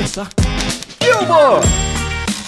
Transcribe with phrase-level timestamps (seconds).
[0.00, 0.30] começar.
[0.98, 1.60] Filmo!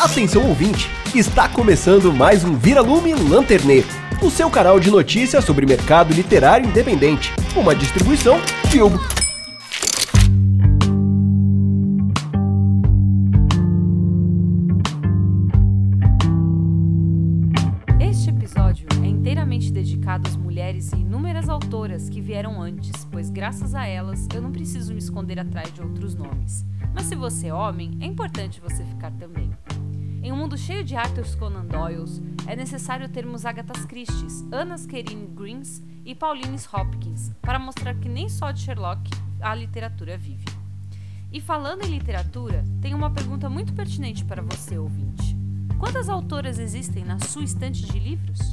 [0.00, 3.86] Atenção ouvinte, está começando mais um Vira-Lume Lanterneiro,
[4.22, 8.38] o seu canal de notícias sobre mercado literário independente, uma distribuição
[8.70, 8.98] Filmo.
[18.00, 23.74] Este episódio é inteiramente dedicado às mulheres e inúmeras autoras que vieram antes, pois graças
[23.74, 26.71] a elas eu não preciso me esconder atrás de outros nomes.
[27.22, 29.48] Você é homem, é importante você ficar também.
[30.24, 35.32] Em um mundo cheio de Arthur Conan Doyles, é necessário termos Agathas Christies, Annas Kerin
[35.32, 39.08] Greens e Paulines Hopkins, para mostrar que nem só de Sherlock
[39.40, 40.46] a literatura vive.
[41.30, 45.36] E falando em literatura, tenho uma pergunta muito pertinente para você, ouvinte.
[45.78, 48.52] Quantas autoras existem na sua estante de livros?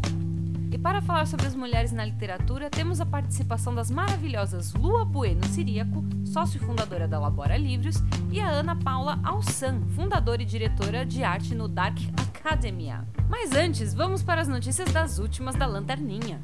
[0.82, 6.06] Para falar sobre as mulheres na literatura, temos a participação das maravilhosas Lua Bueno Siriaco,
[6.26, 7.98] sócio fundadora da Labora Livros,
[8.32, 13.06] e a Ana Paula Alsan, fundadora e diretora de arte no Dark Academia.
[13.28, 16.42] Mas antes, vamos para as notícias das últimas da Lanterninha.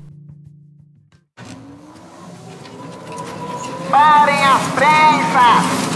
[3.89, 5.95] Parem as prensas!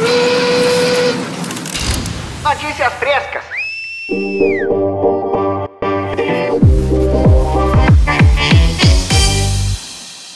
[2.42, 3.44] Notícias frescas!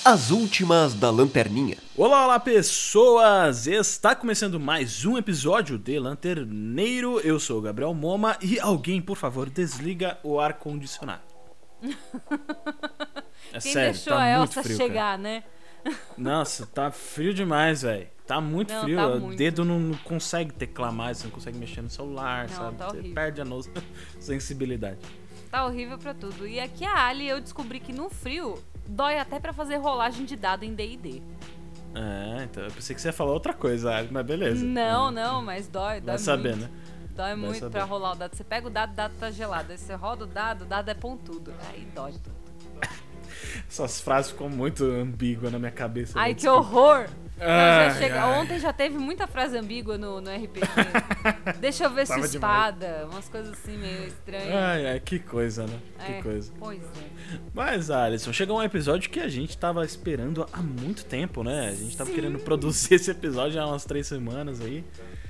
[0.05, 1.77] As últimas da Lanterninha.
[1.95, 3.67] Olá, olá pessoas!
[3.67, 7.21] Está começando mais um episódio de Lanterneiro.
[7.21, 11.21] Eu sou o Gabriel Moma e alguém, por favor, desliga o ar condicionado.
[13.53, 15.43] É Quem sério, deixou tá a muito Elsa frio, chegar, né?
[15.83, 15.95] cara.
[16.17, 18.07] Nossa, tá frio demais, velho.
[18.27, 18.97] Tá muito Não, frio.
[18.97, 19.37] tá o muito.
[19.37, 22.77] dedo não, não consegue teclar mais, você não consegue mexer no celular, Não, sabe?
[22.77, 23.61] tá você perde a no...
[24.19, 24.99] sensibilidade.
[25.51, 26.47] Tá horrível pra tudo.
[26.47, 30.35] E aqui a Ali, eu descobri que no frio dói até pra fazer rolagem de
[30.35, 31.21] dado em D&D.
[31.95, 34.65] É, então eu pensei que você ia falar outra coisa, mas beleza.
[34.65, 36.71] Não, não, mas dói, dói Vai saber, muito.
[36.71, 36.77] né?
[37.15, 37.71] Dói muito saber.
[37.71, 38.35] pra rolar o dado.
[38.35, 39.71] Você pega o dado, o dado tá gelado.
[39.71, 41.53] Aí você roda o dado, o dado é pontudo.
[41.69, 42.35] Aí dói tudo.
[43.69, 46.17] Essas frases ficam muito ambíguas na minha cabeça.
[46.19, 46.35] Ai, né?
[46.35, 46.67] que Desculpa.
[46.67, 47.09] horror!
[47.37, 48.39] Não, já Ai, chega- ai.
[48.39, 50.61] Ontem já teve muita frase ambígua no, no RPG.
[51.59, 53.07] Deixa eu ver sua espada.
[53.11, 54.53] Umas coisas assim meio estranhas.
[54.53, 55.79] Ai, ai, que coisa, né?
[55.99, 56.51] É, Que coisa.
[56.59, 57.37] Pois é.
[57.53, 61.69] Mas, Alisson, chegou um episódio que a gente tava esperando há muito tempo, né?
[61.69, 62.15] A gente tava Sim.
[62.15, 64.83] querendo produzir esse episódio há umas três semanas aí.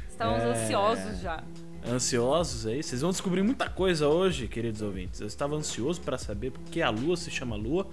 [0.09, 0.47] Estávamos É.
[0.50, 1.41] ansiosos já.
[1.86, 2.82] Ansiosos aí.
[2.82, 5.20] Vocês vão descobrir muita coisa hoje, queridos ouvintes.
[5.20, 7.88] Eu estava ansioso para saber por que a Lua se chama Lua.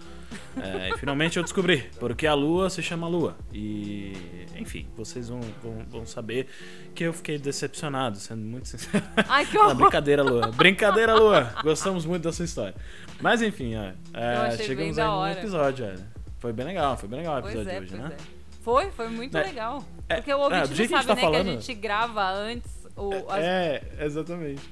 [0.62, 3.36] É, e finalmente eu descobri por que a Lua se chama Lua.
[3.52, 4.12] E,
[4.56, 6.46] enfim, vocês vão, vão, vão saber
[6.94, 9.04] que eu fiquei decepcionado, sendo muito sincero.
[9.28, 9.74] Ai, que Não, horror!
[9.76, 10.46] brincadeira, Lua.
[10.52, 11.52] Brincadeira, Lua.
[11.62, 12.74] Gostamos muito da sua história.
[13.20, 16.08] Mas enfim, ó, é, chegamos aí no episódio, olha.
[16.38, 18.12] Foi bem legal, foi bem legal o episódio é, de hoje, né?
[18.18, 18.40] é.
[18.62, 19.84] Foi, foi muito É, legal.
[20.08, 22.30] é, Porque o é, ouvinte do não sabe, tá né, falando- que a gente grava
[22.30, 22.79] antes.
[23.00, 24.62] O, as- É, exatamente.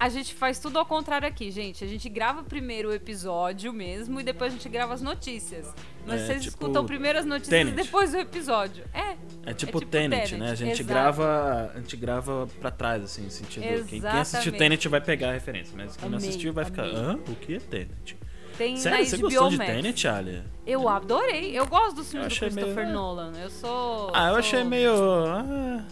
[0.00, 1.84] A gente faz tudo ao contrário aqui, gente.
[1.84, 5.72] A gente grava primeiro o episódio mesmo e depois a gente grava as notícias.
[6.04, 7.78] Mas É, vocês tipo escutam primeiro as notícias Tenet.
[7.78, 8.84] e depois o episódio.
[8.92, 9.16] É.
[9.48, 10.50] É tipo, tipo Tenet, Tenet, né?
[10.50, 10.88] A gente exato.
[10.88, 13.62] grava, a gente grava pra trás, assim, no sentido.
[13.62, 14.58] Quem, quem assistiu Exatamente.
[14.58, 17.20] Tenet vai pegar a referência, mas quem não Amei, assistiu vai ficar, hã?
[17.28, 18.16] O que é Tenet?
[18.58, 19.58] Tem Sério, na você HBO gostou de.
[19.58, 20.44] Tenet, Alia?
[20.66, 21.56] Eu adorei.
[21.56, 23.32] Eu gosto dos filmes do achei meio- Christopher Nolan.
[23.40, 24.10] Eu sou.
[24.12, 24.92] Ah, eu sou- achei meio.
[25.26, 25.84] Ah,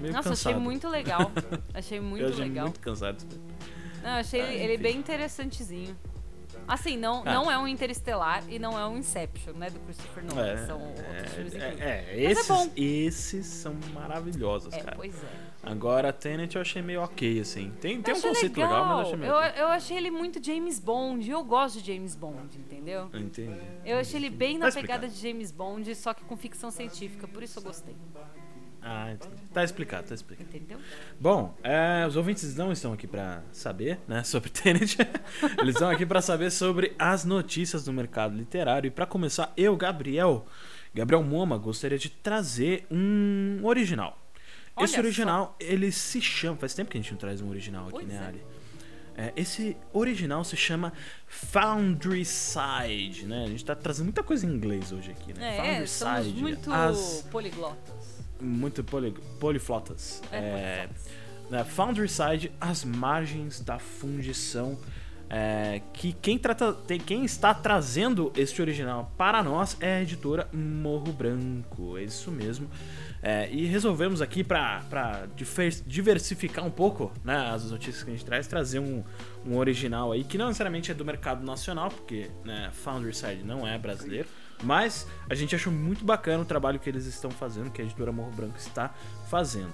[0.00, 0.52] meio Nossa, cansado.
[0.52, 1.30] achei muito legal.
[1.74, 2.64] Achei muito eu achei legal.
[2.66, 3.24] muito cansado.
[4.02, 5.96] Não, achei Ah, ele, bem interessantezinho.
[6.66, 7.34] Assim, não, Ah.
[7.34, 9.70] não é um Interestelar e não é um Inception, né?
[9.70, 10.46] Do Christopher Nolan.
[10.46, 11.80] É, São outros filmes é, incríveis.
[11.80, 14.96] é, é esses, esses são maravilhosos, É, cara.
[14.96, 15.50] pois é.
[15.62, 17.70] Agora, Tenet eu achei meio ok, assim.
[17.80, 19.32] Tem, tem Eu um conceito legal, mas eu achei meio.
[19.32, 21.28] eu, eu achei ele muito James Bond.
[21.30, 23.10] Eu gosto de James Bond, entendeu?
[23.12, 23.60] Entendi.
[23.84, 27.26] Eu achei ele bem Tá na pegada de James Bond, só que com ficção científica.
[27.28, 27.96] Por isso eu gostei.
[28.82, 29.34] Ah, entendi.
[29.52, 30.48] Tá explicado, tá explicado.
[30.48, 30.78] Entendeu?
[31.20, 34.96] Bom, é, os ouvintes não estão aqui pra saber, né, sobre Tenet.
[35.58, 38.88] Eles estão aqui pra saber sobre as notícias do mercado literário.
[38.88, 40.46] E pra começar, eu, Gabriel,
[40.94, 44.18] Gabriel Moma, gostaria de trazer um original.
[44.76, 45.00] Olha Esse só.
[45.00, 46.56] original, ele se chama.
[46.56, 48.26] Faz tempo que a gente não traz um original aqui, Pois né, é.
[48.28, 48.42] Ali?
[49.16, 50.92] É, esse original se chama
[51.26, 53.44] Foundry Side, né?
[53.44, 55.80] A gente tá trazendo muita coisa em inglês hoje aqui, né?
[55.82, 58.09] É, somos muito as poliglotas.
[58.40, 60.22] Muito poli, poliflotas.
[60.32, 60.88] É,
[61.52, 64.78] É, Foundry Side, as margens da fundição.
[65.32, 70.48] é, que quem, trata, tem, quem está trazendo este original para nós é a editora
[70.52, 71.96] Morro Branco.
[71.96, 72.68] É isso mesmo.
[73.22, 75.28] É, e resolvemos aqui para
[75.86, 79.04] diversificar um pouco né, as notícias que a gente traz, trazer um,
[79.46, 83.68] um original aí que não necessariamente é do mercado nacional, porque né, Foundry Side não
[83.68, 84.26] é brasileiro,
[84.62, 88.12] mas a gente achou muito bacana o trabalho que eles estão fazendo, que a editora
[88.12, 88.92] Morro Branco está
[89.28, 89.72] fazendo.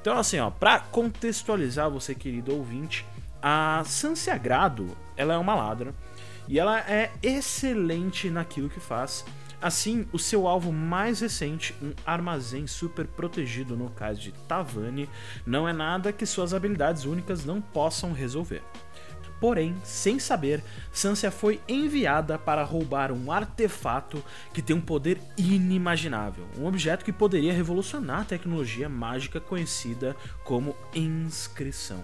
[0.00, 3.04] Então, assim, ó, pra contextualizar você, querido ouvinte,
[3.42, 5.94] a Sagrado, ela é uma ladra
[6.46, 9.24] e ela é excelente naquilo que faz.
[9.60, 15.10] Assim, o seu alvo mais recente, um armazém super protegido no caso de Tavani,
[15.44, 18.62] não é nada que suas habilidades únicas não possam resolver.
[19.40, 20.62] Porém, sem saber,
[20.92, 27.12] Sansa foi enviada para roubar um artefato que tem um poder inimaginável, um objeto que
[27.12, 32.02] poderia revolucionar a tecnologia mágica conhecida como inscrição.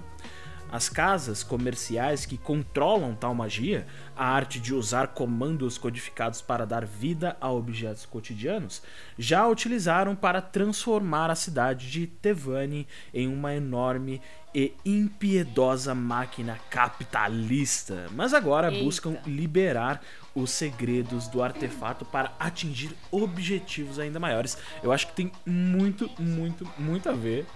[0.71, 6.85] As casas comerciais que controlam tal magia, a arte de usar comandos codificados para dar
[6.85, 8.83] vida a objetos cotidianos,
[9.17, 14.21] já a utilizaram para transformar a cidade de Tevani em uma enorme
[14.55, 18.07] e impiedosa máquina capitalista.
[18.13, 18.85] Mas agora Eita.
[18.85, 20.01] buscam liberar
[20.35, 24.57] os segredos do artefato para atingir objetivos ainda maiores.
[24.83, 27.47] Eu acho que tem muito, muito, muito a ver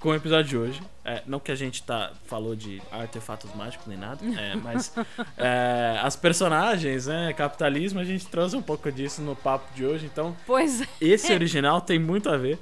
[0.00, 0.82] com o episódio de hoje.
[1.04, 4.92] É, não que a gente tá, falou de artefatos mágicos nem nada, é, mas
[5.36, 10.06] é, as personagens, né, capitalismo, a gente trouxe um pouco disso no papo de hoje,
[10.12, 10.86] então Pois é.
[11.00, 12.58] esse original tem muito a ver,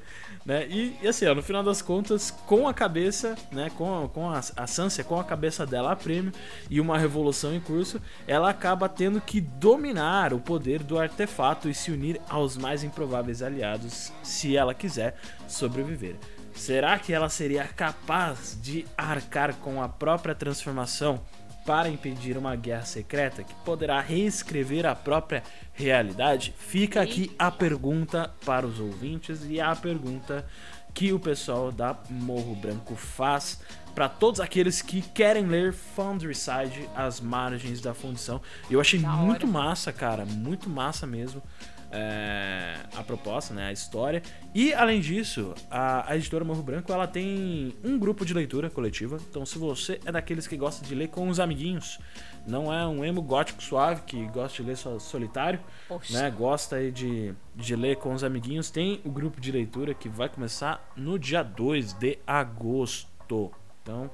[0.46, 0.66] né?
[0.68, 4.38] E, e assim, ó, no final das contas, com a cabeça, né, com, com a,
[4.38, 6.32] a Sansa, com a cabeça dela a prêmio
[6.70, 11.74] e uma revolução em curso, ela acaba tendo que dominar o poder do artefato e
[11.74, 15.16] se unir aos mais improváveis aliados, se ela quiser
[15.48, 16.16] sobreviver.
[16.58, 21.20] Será que ela seria capaz de arcar com a própria transformação
[21.64, 26.52] para impedir uma guerra secreta que poderá reescrever a própria realidade?
[26.58, 30.44] Fica aqui a pergunta para os ouvintes e a pergunta
[30.92, 33.60] que o pessoal da Morro Branco faz
[33.94, 38.42] para todos aqueles que querem ler Foundryside, as margens da fundição.
[38.68, 39.22] Eu achei Da hora.
[39.22, 41.40] muito massa, cara, muito massa mesmo.
[41.90, 44.22] É, a proposta, né, a história.
[44.54, 49.18] E além disso, a, a editora Morro Branco ela tem um grupo de leitura coletiva.
[49.28, 51.98] Então, se você é daqueles que gosta de ler com os amiguinhos,
[52.46, 56.12] não é um emo gótico suave que gosta de ler só solitário, Poxa.
[56.12, 60.08] né, gosta aí de, de ler com os amiguinhos, tem o grupo de leitura que
[60.08, 63.52] vai começar no dia 2 de agosto.
[63.82, 64.10] Então,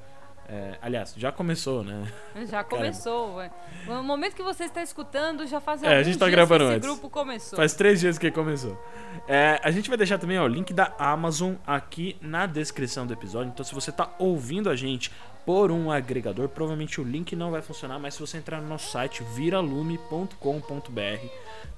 [0.48, 2.06] é, aliás, já começou, né?
[2.46, 3.36] Já começou.
[3.36, 3.50] ué.
[3.86, 6.88] No momento que você está escutando, já faz É, a gente tá gravando esse antes.
[6.88, 7.56] grupo começou.
[7.56, 8.78] Faz três dias que começou.
[9.26, 13.12] É, a gente vai deixar também ó, o link da Amazon aqui na descrição do
[13.12, 13.50] episódio.
[13.52, 15.10] Então, se você tá ouvindo a gente
[15.44, 18.90] por um agregador, provavelmente o link não vai funcionar, mas se você entrar no nosso
[18.90, 21.28] site viralume.com.br,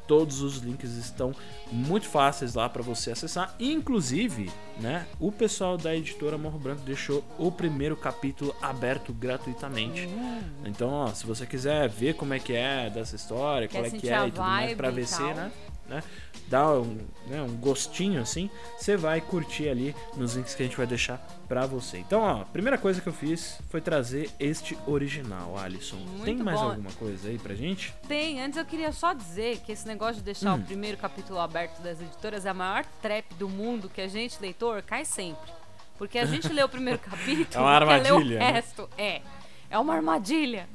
[0.07, 1.35] todos os links estão
[1.71, 3.55] muito fáceis lá para você acessar.
[3.59, 10.07] Inclusive, né, o pessoal da editora Morro Branco deixou o primeiro capítulo aberto gratuitamente.
[10.07, 10.43] Hum.
[10.65, 13.91] Então, ó, se você quiser ver como é que é dessa história, Quer qual é
[13.91, 15.35] que é e tudo mais VC, tal.
[15.35, 15.53] né?
[15.89, 16.03] Né?
[16.49, 18.49] Dá um, né, um gostinho assim,
[18.79, 21.19] você vai curtir ali nos links que a gente vai deixar
[21.49, 21.99] pra você.
[21.99, 25.97] Então, ó, a primeira coisa que eu fiz foi trazer este original, Alisson.
[25.97, 26.71] Muito Tem mais bom.
[26.71, 27.93] alguma coisa aí pra gente?
[28.07, 30.61] Tem, antes eu queria só dizer que esse negócio de deixar Hum.
[30.61, 34.37] o primeiro capítulo aberto das editoras é a maior trap do mundo que a gente,
[34.41, 35.53] leitor, cai sempre.
[35.99, 38.51] Porque a gente lê o primeiro capítulo É uma e quer ler o armadilha, né?
[38.53, 38.89] resto.
[38.97, 39.23] É,
[39.71, 40.69] é uma armadilha.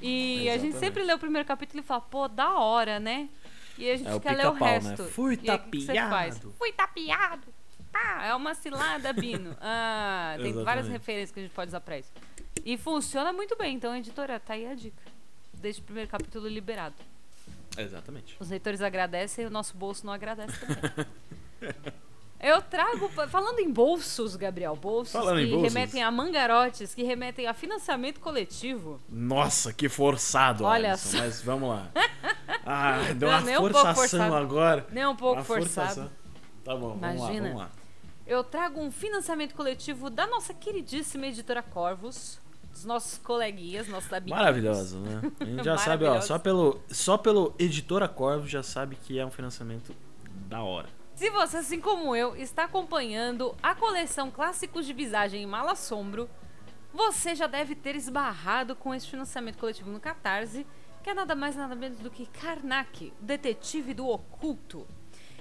[0.00, 0.78] E a gente Exatamente.
[0.78, 3.28] sempre lê o primeiro capítulo e fala, pô, da hora, né?
[3.78, 4.60] E a gente É quer ler o né?
[4.78, 5.04] resto.
[5.04, 6.34] Fui aí, o que que você faz?
[6.34, 6.54] tapeado.
[6.58, 7.46] Fui tapeado.
[7.92, 9.56] Pá, é uma cilada, Bino.
[9.62, 12.12] Ah, tem várias referências que a gente pode usar pra isso.
[12.64, 15.02] E funciona muito bem, então, editora, tá aí a dica.
[15.54, 16.94] Deixa o primeiro capítulo liberado.
[17.76, 18.36] Exatamente.
[18.40, 21.06] Os leitores agradecem e o nosso bolso não agradece também.
[22.40, 25.72] Eu trago, falando em bolsos, Gabriel, bolsos Falando que bolsos.
[25.74, 29.00] remetem a mangarotes, que remetem a financiamento coletivo.
[29.08, 31.18] Nossa, que forçado, Olha Alisson, só.
[31.18, 31.90] mas vamos lá.
[32.70, 34.34] Ah, deu Não, uma nem um pouco forçação forçado.
[34.34, 34.86] agora.
[34.92, 35.86] Nem um pouco Uma forçado.
[35.86, 36.10] forçação.
[36.62, 37.42] Tá bom, vamos lá, Imagina.
[37.48, 37.70] vamos lá.
[38.26, 42.38] Eu trago um financiamento coletivo da nossa queridíssima editora Corvos,
[42.70, 44.36] dos nossos coleguinhas, nossos amigos.
[44.38, 45.22] Maravilhoso, né?
[45.40, 49.24] A gente já sabe, ó, só pelo, só pelo Editora Corvo já sabe que é
[49.24, 49.94] um financiamento
[50.46, 50.90] da hora.
[51.18, 56.30] Se você, assim como eu, está acompanhando a coleção Clássicos de Visagem em Mala Assombro,
[56.94, 60.64] você já deve ter esbarrado com esse financiamento coletivo no Catarse,
[61.02, 64.86] que é nada mais nada menos do que Karnak, o Detetive do Oculto.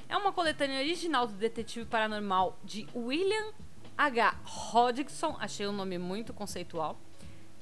[0.10, 3.54] É uma coletânea original do detetive paranormal de William
[3.96, 4.36] H.
[4.46, 7.00] Hodgson, achei um nome muito conceitual,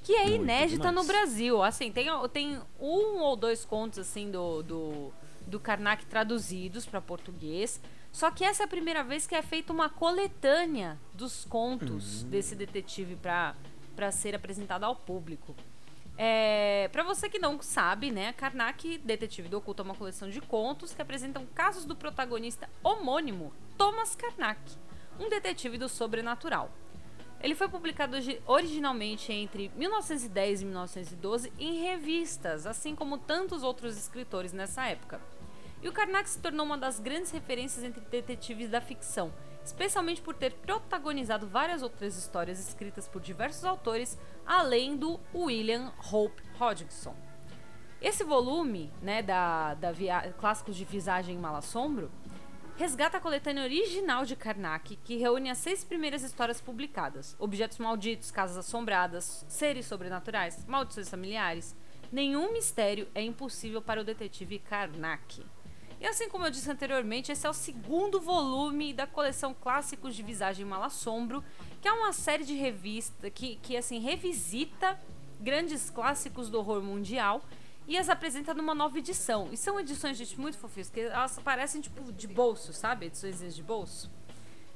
[0.02, 1.08] que é Muito inédita no demais.
[1.08, 1.62] Brasil.
[1.62, 5.14] Assim, tem, tem um ou dois contos assim do, do,
[5.46, 7.82] do Karnak traduzidos para português.
[8.16, 12.30] Só que essa é a primeira vez que é feita uma coletânea dos contos Uhum.
[12.30, 15.54] desse detetive para ser apresentada ao público.
[16.18, 20.40] É, para você que não sabe, né, Karnak, Detetive do Oculto, é uma coleção de
[20.40, 24.62] contos que apresentam casos do protagonista homônimo, Thomas Karnak,
[25.20, 26.72] um detetive do sobrenatural.
[27.42, 28.16] Ele foi publicado
[28.48, 35.20] originalmente entre 1910 e 1912 em revistas, assim como tantos outros escritores nessa época.
[35.82, 39.32] E o Karnak se tornou uma das grandes referências entre detetives da ficção,
[39.64, 46.42] especialmente por ter protagonizado várias outras histórias escritas por diversos autores, além do William Hope
[46.60, 47.16] Hodgson.
[48.02, 50.34] Esse volume, né, da, da via...
[50.38, 52.12] Clássicos de Visagem e Malassombro,
[52.76, 58.32] resgata a coletânea original de Karnak, que reúne as seis primeiras histórias publicadas: objetos malditos,
[58.32, 61.76] casas assombradas, seres sobrenaturais, maldições familiares.
[62.12, 65.44] Nenhum mistério é impossível para o detetive Karnak.
[66.06, 70.22] E assim como eu disse anteriormente, esse é o segundo volume da coleção Clássicos de
[70.22, 71.44] Visagem Malassombro,
[71.82, 75.00] que é uma série de revista que, que assim revisita
[75.40, 77.44] grandes clássicos do horror mundial
[77.88, 79.50] e as apresenta numa nova edição.
[79.52, 83.08] E são edições, gente, muito fofinhas, que elas parecem tipo de bolso, sabe?
[83.08, 84.12] Edições de bolso.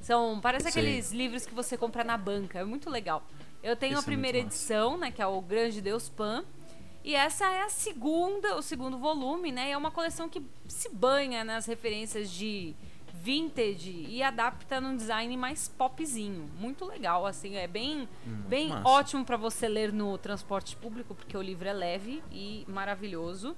[0.02, 0.80] São, parece Sim.
[0.80, 3.24] aqueles livros que você compra na banca, é muito legal.
[3.62, 6.44] Eu tenho a é primeira é edição, né, que é o Grande Deus Pan,
[7.03, 9.72] e essa é a segunda, o segundo volume, né?
[9.72, 12.75] É uma coleção que se banha nas referências de
[13.13, 16.50] vintage e adapta num design mais popzinho.
[16.58, 18.08] Muito legal, assim, é bem,
[18.48, 23.56] bem ótimo para você ler no transporte público, porque o livro é leve e maravilhoso.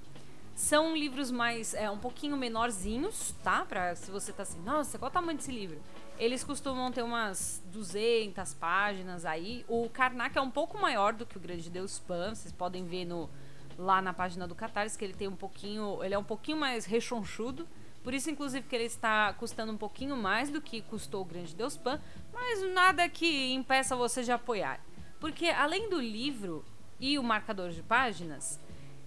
[0.54, 3.64] São livros mais, é, um pouquinho menorzinhos, tá?
[3.64, 5.78] Pra se você tá assim, nossa, qual o tamanho desse livro?
[6.22, 9.64] Eles costumam ter umas 200 páginas aí.
[9.66, 13.04] O Karnak é um pouco maior do que o Grande Deus Pan, vocês podem ver
[13.04, 13.28] no,
[13.76, 16.84] lá na página do Catarse que ele tem um pouquinho, ele é um pouquinho mais
[16.84, 17.66] rechonchudo.
[18.04, 21.56] Por isso, inclusive, que ele está custando um pouquinho mais do que custou o Grande
[21.56, 22.00] Deus Pan,
[22.32, 24.78] mas nada que impeça você de apoiar.
[25.18, 26.64] Porque além do livro
[27.00, 28.60] e o marcador de páginas,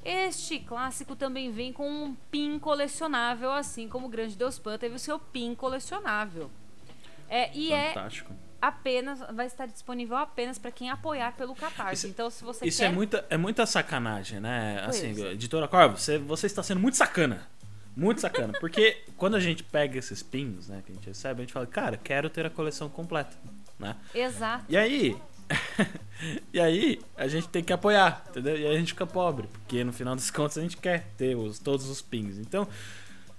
[0.04, 4.96] este clássico também vem com um pin colecionável, assim como o Grande Deus Pan teve
[4.96, 6.52] o seu pin colecionável.
[7.30, 8.34] É, e é Fantástico.
[8.34, 11.94] é apenas vai estar disponível apenas para quem apoiar pelo Catarse.
[11.94, 12.92] Isso, então, se você isso é quer...
[12.92, 14.82] é muita é muita sacanagem, né?
[14.84, 14.98] Pois.
[14.98, 17.48] Assim, editora Corvo, você você está sendo muito sacana.
[17.96, 18.54] Muito sacana.
[18.60, 21.66] Porque quando a gente pega esses pins, né, que a gente recebe, a gente fala,
[21.66, 23.38] cara, quero ter a coleção completa,
[23.80, 23.96] né?
[24.14, 24.66] Exato.
[24.68, 25.16] E aí,
[26.52, 28.58] e aí a gente tem que apoiar, entendeu?
[28.58, 31.36] E aí a gente fica pobre, porque no final das contas a gente quer ter
[31.36, 32.38] os, todos os pins.
[32.38, 32.68] Então,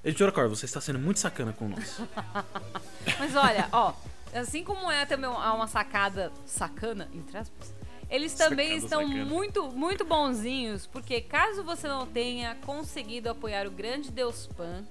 [0.08, 2.00] editora Cor, você está sendo muito sacana com nós.
[3.18, 3.92] Mas olha, ó,
[4.32, 7.74] assim como é também uma sacada sacana, entre aspas,
[8.08, 9.24] eles também estão sacana.
[9.24, 14.84] muito, muito bonzinhos, porque caso você não tenha conseguido apoiar o grande Deus Pan,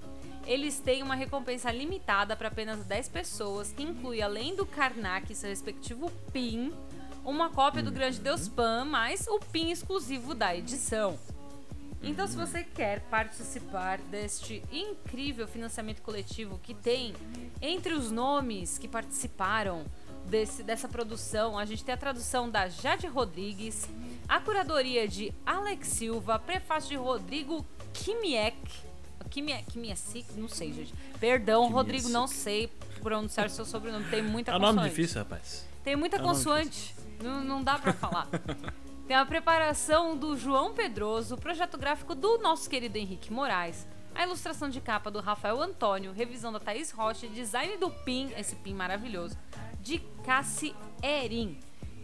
[0.45, 5.49] eles têm uma recompensa limitada para apenas 10 pessoas, que inclui, além do Karnak seu
[5.49, 6.71] respectivo PIN,
[7.23, 11.17] uma cópia do Grande Deus Pan, mais o PIN exclusivo da edição.
[12.05, 17.15] Então, se você quer participar deste incrível financiamento coletivo que tem
[17.59, 19.83] entre os nomes que participaram
[20.27, 23.89] desse, dessa produção, a gente tem a tradução da Jade Rodrigues,
[24.29, 28.55] a curadoria de Alex Silva, prefácio de Rodrigo Kimiek.
[29.31, 30.93] Kimiek, Kimiek, não sei, gente.
[31.19, 31.75] Perdão, Kimiek.
[31.75, 32.71] Rodrigo, não sei
[33.01, 34.05] pronunciar seu sobrenome.
[34.11, 34.67] Tem muita consoante.
[34.67, 35.65] É um nome difícil, rapaz.
[35.83, 36.95] Tem muita é consoante.
[37.21, 38.27] Não, não dá para falar.
[39.07, 44.67] Tem a preparação do João Pedroso, projeto gráfico do nosso querido Henrique Moraes, a ilustração
[44.67, 49.37] de capa do Rafael Antônio, revisão da Thaís Rocha, design do PIN, esse PIN maravilhoso,
[49.79, 51.59] de Cassi Erin.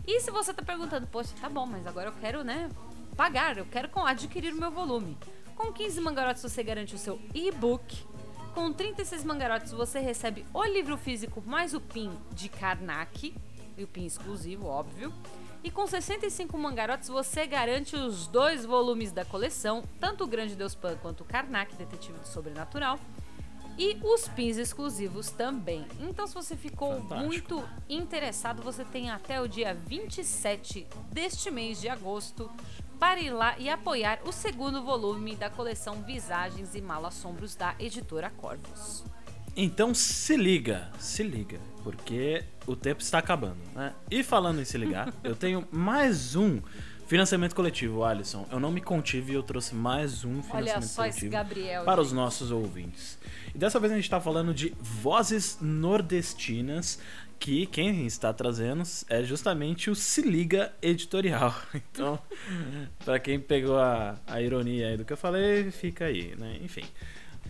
[0.06, 2.70] E se você tá perguntando, poxa, tá bom, mas agora eu quero, né,
[3.18, 5.18] pagar, eu quero adquirir o meu volume.
[5.56, 8.06] Com 15 mangarotes você garante o seu e-book.
[8.54, 13.34] Com 36 mangarotes você recebe o livro físico mais o PIN de Karnak,
[13.76, 15.12] e o PIN exclusivo, óbvio.
[15.64, 20.74] E com 65 mangarotes você garante os dois volumes da coleção, tanto o Grande Deus
[20.74, 23.00] Pan quanto o Karnak, Detetive do Sobrenatural
[23.78, 25.86] e os pins exclusivos também.
[26.00, 27.26] Então, se você ficou Fantástico.
[27.26, 32.52] muito interessado, você tem até o dia 27 deste mês de agosto
[33.00, 38.30] para ir lá e apoiar o segundo volume da coleção Visagens e Malassombros da editora
[38.30, 39.04] Corvus.
[39.56, 43.94] Então se liga, se liga, porque o tempo está acabando, né?
[44.10, 46.62] E falando em se ligar, eu tenho mais um
[47.12, 48.48] Financiamento coletivo, Alisson.
[48.50, 51.84] Eu não me contive e eu trouxe mais um financiamento Olha só coletivo esse Gabriel,
[51.84, 52.06] para gente.
[52.06, 53.20] os nossos ouvintes.
[53.54, 57.00] E dessa vez a gente está falando de vozes nordestinas,
[57.38, 61.54] que quem está trazendo é justamente o Se Liga Editorial.
[61.92, 62.18] Então,
[63.04, 66.60] para quem pegou a, a ironia aí do que eu falei, fica aí, né?
[66.64, 66.86] Enfim.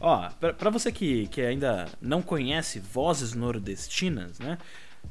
[0.01, 4.58] Ó, para você que, que ainda não conhece vozes nordestinas, né?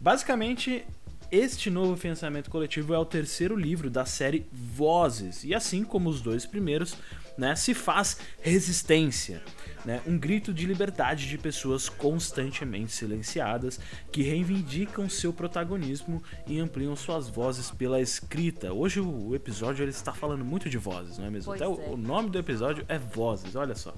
[0.00, 0.84] Basicamente
[1.30, 6.20] este novo financiamento coletivo é o terceiro livro da série Vozes, e assim como os
[6.20, 6.96] dois primeiros,
[7.38, 9.40] né, se faz resistência.
[9.82, 13.80] Né, um grito de liberdade de pessoas constantemente silenciadas
[14.12, 18.74] que reivindicam seu protagonismo e ampliam suas vozes pela escrita.
[18.74, 21.52] Hoje o episódio ele está falando muito de vozes, não é mesmo?
[21.52, 21.74] Pois Até é.
[21.74, 23.94] o, o nome do episódio é Vozes, olha só.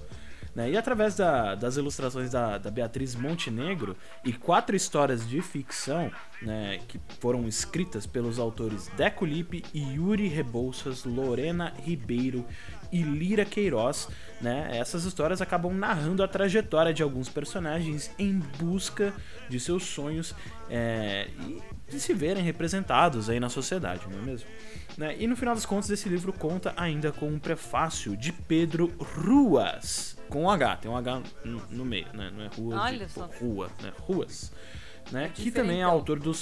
[0.54, 6.10] Né, E através da- das ilustrações da, da Beatriz Montenegro e quatro histórias de ficção
[6.42, 12.44] né, que foram escritas pelos autores Deco Lippe e Yuri Rebouças, Lorena Ribeiro
[12.90, 14.08] e Lira Queiroz,
[14.42, 19.14] né, essas histórias acabam narrando a trajetória de alguns personagens em busca
[19.48, 20.34] de seus sonhos
[20.68, 24.46] é, e de se verem representados aí na sociedade, não é mesmo?
[24.96, 28.92] Né, E no final das contas, esse livro conta ainda com um prefácio de Pedro
[28.98, 32.30] Ruas, com um H, tem um H no, no meio, né?
[32.34, 33.28] Não é rua, Olha de, só.
[33.40, 33.92] rua, né?
[34.00, 34.52] Ruas.
[35.10, 35.24] Né?
[35.24, 36.32] É que também é autor do.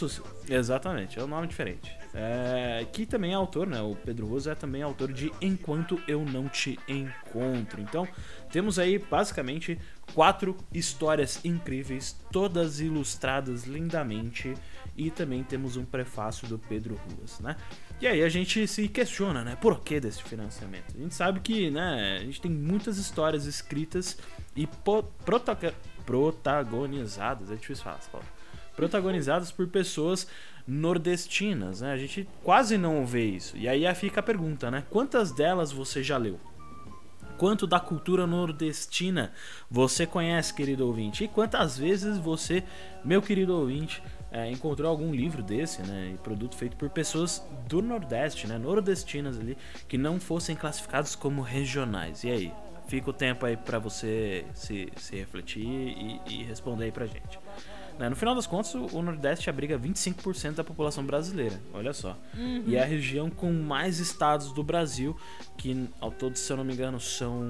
[0.49, 1.97] Exatamente, é um nome diferente.
[2.13, 3.81] É, que também é autor, né?
[3.81, 7.81] O Pedro Ruas é também autor de Enquanto Eu Não Te Encontro.
[7.81, 8.07] Então,
[8.51, 9.79] temos aí basicamente
[10.13, 14.55] quatro histórias incríveis, todas ilustradas lindamente.
[14.97, 17.57] E também temos um prefácio do Pedro Ruas, né?
[18.01, 19.57] E aí a gente se questiona, né?
[19.61, 20.97] Por que desse financiamento?
[20.97, 22.19] A gente sabe que, né?
[22.23, 24.17] A gente tem muitas histórias escritas
[24.57, 24.67] e
[26.07, 28.33] protagonizadas, é difícil falar essa palavra.
[28.75, 30.27] Protagonizadas por pessoas
[30.67, 31.93] nordestinas, né?
[31.93, 33.55] A gente quase não vê isso.
[33.57, 34.83] E aí fica a pergunta, né?
[34.89, 36.41] Quantas delas você já leu?
[37.37, 39.33] Quanto da cultura nordestina
[39.71, 41.25] você conhece, querido ouvinte?
[41.25, 42.65] E quantas vezes você,
[43.05, 44.03] meu querido ouvinte,
[44.33, 46.17] é, encontrou algum livro desse, né?
[46.23, 48.59] Produto feito por pessoas do Nordeste, né?
[48.59, 49.57] Nordestinas ali,
[49.89, 52.25] que não fossem classificados como regionais.
[52.25, 52.53] E aí?
[52.87, 57.39] Fica o tempo aí pra você se, se refletir e, e responder aí pra gente.
[58.01, 62.17] Né, No final das contas, o Nordeste abriga 25% da população brasileira, olha só.
[62.67, 65.15] E é a região com mais estados do Brasil,
[65.59, 67.43] que ao todo, se eu não me engano, são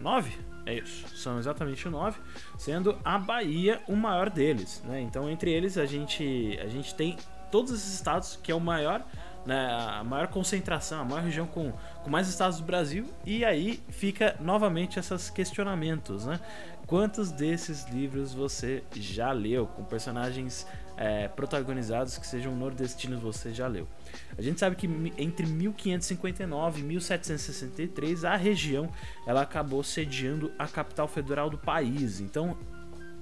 [0.00, 0.38] nove.
[0.64, 2.20] É isso, são exatamente nove,
[2.56, 4.80] sendo a Bahia o maior deles.
[4.86, 5.00] Né?
[5.00, 7.16] Então, entre eles, a gente, a gente tem
[7.50, 9.04] todos esses estados, que é o maior,
[9.44, 11.72] né, a maior concentração, a maior região com,
[12.02, 13.06] com mais estados do Brasil.
[13.26, 16.40] E aí fica novamente esses questionamentos, né?
[16.86, 20.66] Quantos desses livros você já leu com personagens
[20.96, 23.88] é, protagonizados que sejam nordestinos você já leu?
[24.36, 28.90] A gente sabe que entre 1559 e 1763 a região
[29.26, 32.20] ela acabou sediando a capital federal do país.
[32.20, 32.56] Então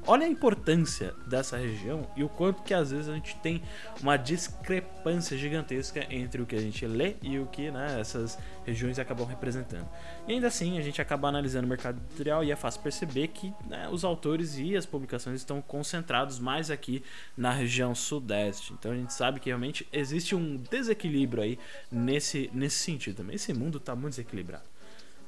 [0.07, 3.63] olha a importância dessa região e o quanto que às vezes a gente tem
[4.01, 8.99] uma discrepância gigantesca entre o que a gente lê e o que né, essas regiões
[8.99, 9.89] acabam representando.
[10.27, 13.53] E ainda assim, a gente acaba analisando o mercado editorial e é fácil perceber que
[13.69, 17.03] né, os autores e as publicações estão concentrados mais aqui
[17.37, 18.73] na região sudeste.
[18.73, 21.59] Então a gente sabe que realmente existe um desequilíbrio aí
[21.91, 23.37] nesse, nesse sentido também.
[23.37, 24.65] Esse mundo está muito desequilibrado.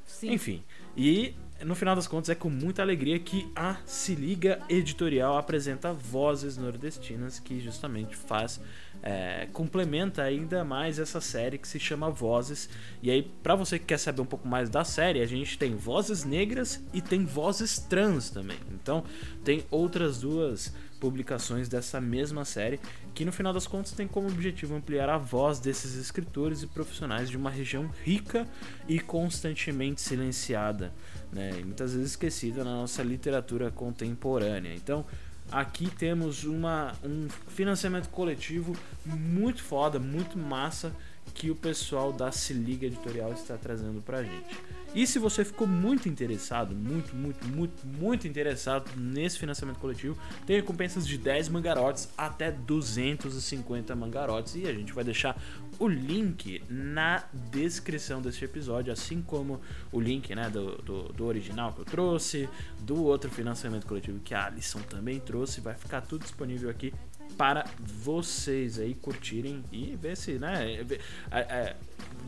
[0.05, 0.33] Sim.
[0.33, 0.63] Enfim,
[0.97, 5.93] e no final das contas é com muita alegria que a Se Liga Editorial apresenta
[5.93, 8.61] vozes nordestinas que justamente faz
[9.07, 12.71] é, complementa ainda mais essa série que se chama Vozes.
[13.03, 15.77] E aí, pra você que quer saber um pouco mais da série, a gente tem
[15.77, 18.57] vozes negras e tem vozes trans também.
[18.73, 19.05] Então,
[19.45, 22.81] tem outras duas publicações dessa mesma série,
[23.15, 27.29] que no final das contas tem como objetivo ampliar a voz desses escritores e profissionais
[27.29, 28.49] de uma região rica
[28.89, 30.95] e constantemente silenciada,
[31.35, 31.59] né?
[31.59, 34.75] e muitas vezes esquecida na nossa literatura contemporânea.
[34.75, 35.05] Então,
[35.51, 40.95] aqui temos uma, um financiamento coletivo muito foda, muito massa
[41.35, 44.57] que o pessoal da Se Liga Editorial está trazendo pra gente.
[44.95, 50.57] E se você ficou muito interessado, muito, muito, muito, muito interessado nesse financiamento coletivo, tem
[50.57, 55.37] recompensas de 10 mangarotes até 250 mangarotes e a gente vai deixar
[55.81, 61.73] o link na descrição deste episódio, assim como o link né, do, do, do original
[61.73, 62.49] que eu trouxe,
[62.81, 66.95] do outro financiamento coletivo que a Alisson também trouxe, vai ficar tudo disponível aqui
[67.37, 70.85] para vocês aí curtirem e ver se, né?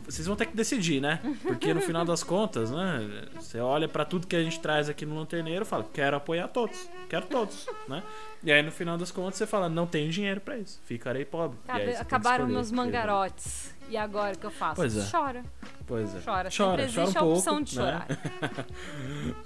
[0.07, 1.19] Vocês vão ter que decidir, né?
[1.43, 3.25] Porque no final das contas, né?
[3.35, 6.47] Você olha para tudo que a gente traz aqui no Lanterneiro e fala, quero apoiar
[6.47, 8.01] todos, quero todos, né?
[8.43, 11.57] E aí no final das contas você fala, não tenho dinheiro para isso, ficarei pobre.
[11.99, 13.75] Acabaram escolher, meus mangarotes.
[13.89, 14.75] E agora o que eu faço?
[14.75, 15.09] Pois é.
[15.09, 15.43] Chora.
[15.85, 16.19] Pois é.
[16.19, 16.49] Chora.
[16.55, 17.83] chora, Sempre chora um a pouco, opção de né?
[17.83, 18.07] chorar.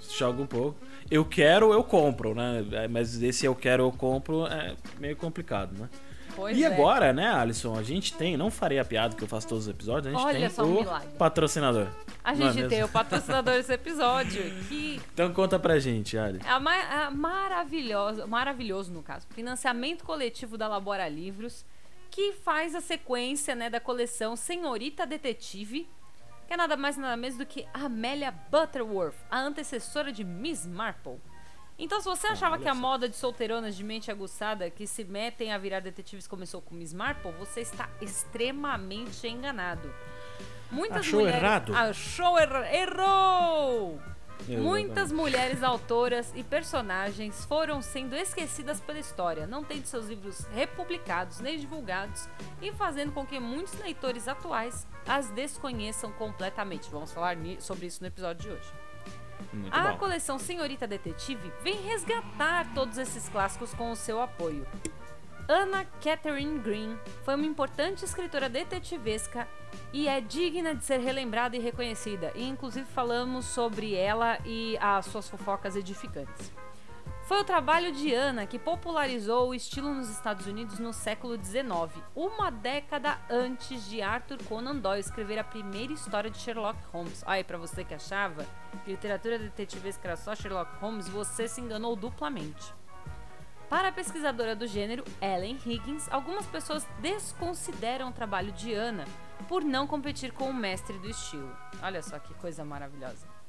[0.16, 0.78] Joga um pouco.
[1.10, 2.64] Eu quero, eu compro, né?
[2.90, 5.88] Mas esse eu quero, eu compro é meio complicado, né?
[6.34, 6.66] Pois e é.
[6.66, 9.70] agora, né, Alisson, a gente tem, não farei a piada que eu faço todos os
[9.70, 11.08] episódios, a gente Olha tem só um o milagre.
[11.18, 11.88] patrocinador.
[12.24, 12.86] A é gente tem mesmo?
[12.86, 16.40] o patrocinador desse episódio, que Então conta pra gente, Ali.
[16.44, 21.64] é a, ma- a maravilhosa, maravilhoso no caso, financiamento coletivo da Labora Livros,
[22.10, 25.88] que faz a sequência né, da coleção Senhorita Detetive,
[26.46, 31.18] que é nada mais nada menos do que Amelia Butterworth, a antecessora de Miss Marple.
[31.82, 35.52] Então, se você achava que a moda de solteironas de mente aguçada que se metem
[35.52, 39.92] a virar detetives começou com Miss Marple, você está extremamente enganado.
[40.70, 41.42] Muitas Achou mulheres...
[41.42, 41.74] errado?
[41.74, 42.66] Achou errado.
[42.66, 44.00] Errou!
[44.46, 51.40] Muitas mulheres autoras e personagens foram sendo esquecidas pela história, não tendo seus livros republicados
[51.40, 52.28] nem divulgados
[52.60, 56.88] e fazendo com que muitos leitores atuais as desconheçam completamente.
[56.92, 58.81] Vamos falar sobre isso no episódio de hoje.
[59.52, 59.98] Muito A bom.
[59.98, 64.66] coleção Senhorita Detetive vem resgatar todos esses clássicos com o seu apoio.
[65.48, 69.48] Anna Catherine Green foi uma importante escritora detetivesca
[69.92, 72.32] e é digna de ser relembrada e reconhecida.
[72.34, 76.52] E inclusive falamos sobre ela e as suas fofocas edificantes.
[77.32, 81.64] Foi o trabalho de Anna que popularizou o estilo nos Estados Unidos no século XIX,
[82.14, 87.24] uma década antes de Arthur Conan Doyle escrever a primeira história de Sherlock Holmes.
[87.26, 88.44] Aí, pra você que achava
[88.84, 92.74] que literatura detetivesca era só Sherlock Holmes, você se enganou duplamente.
[93.66, 99.06] Para a pesquisadora do gênero, Ellen Higgins, algumas pessoas desconsideram o trabalho de Anna
[99.48, 101.50] por não competir com o mestre do estilo.
[101.82, 103.41] Olha só que coisa maravilhosa.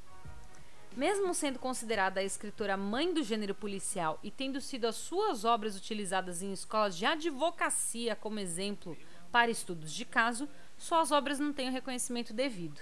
[0.96, 5.76] Mesmo sendo considerada a escritora mãe do gênero policial e tendo sido as suas obras
[5.76, 8.96] utilizadas em escolas de advocacia como exemplo
[9.32, 12.80] para estudos de caso, suas obras não têm o reconhecimento devido.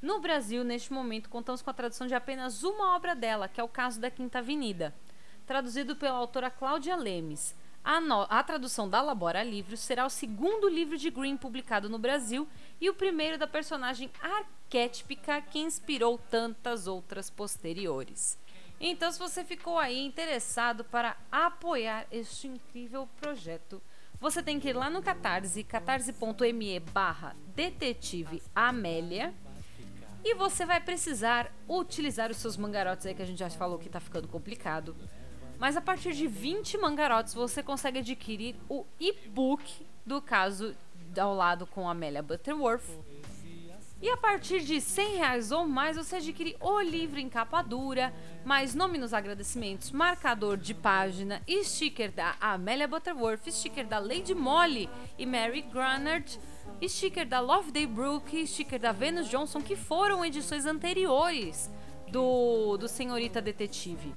[0.00, 3.64] No Brasil, neste momento, contamos com a tradução de apenas uma obra dela, que é
[3.64, 4.94] o caso da Quinta Avenida,
[5.46, 7.54] traduzido pela autora Cláudia Lemes.
[7.84, 11.98] A, no- a tradução da Labora Livros será o segundo livro de Green publicado no
[11.98, 12.48] Brasil
[12.80, 14.10] e o primeiro da personagem
[14.72, 18.38] arquétipica que inspirou tantas outras posteriores.
[18.80, 23.82] Então, se você ficou aí interessado para apoiar este incrível projeto,
[24.18, 29.34] você tem que ir lá no Catarse, catarse.me barra detetive Amélia,
[30.24, 33.90] e você vai precisar utilizar os seus mangarotes aí que a gente já falou que
[33.90, 34.96] tá ficando complicado.
[35.58, 40.74] Mas a partir de 20 mangarotes você consegue adquirir o e-book do caso
[41.18, 42.88] ao lado com Amélia Butterworth.
[44.02, 48.12] E a partir de 100 reais ou mais você adquire o livro em capa dura,
[48.44, 54.90] mais nome nos agradecimentos, marcador de página, sticker da Amélia Butterworth, sticker da Lady Molly
[55.16, 56.36] e Mary Granard,
[56.84, 61.70] sticker da Loveday Brooke, sticker da Venus Johnson, que foram edições anteriores
[62.10, 64.16] do, do Senhorita Detetive.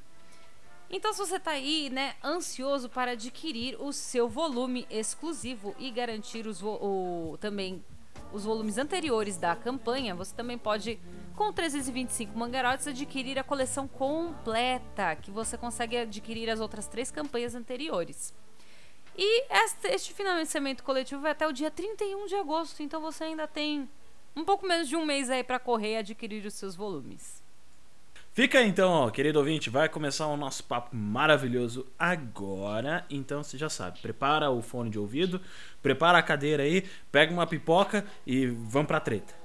[0.89, 6.47] Então, se você tá aí, né, ansioso para adquirir o seu volume exclusivo e garantir
[6.47, 7.83] os o, também
[8.35, 10.99] os volumes anteriores da campanha, você também pode,
[11.35, 17.55] com 325 mangarotes, adquirir a coleção completa, que você consegue adquirir as outras três campanhas
[17.55, 18.33] anteriores.
[19.17, 19.45] E
[19.85, 23.89] este, financiamento coletivo vai até o dia 31 de agosto, então você ainda tem
[24.35, 27.41] um pouco menos de um mês aí para correr e adquirir os seus volumes.
[28.35, 33.05] Fica então, ó, querido ouvinte, vai começar o nosso papo maravilhoso agora.
[33.09, 35.39] Então você já sabe, prepara o fone de ouvido,
[35.81, 39.44] prepara a cadeira aí, pega uma pipoca e vamos pra treta.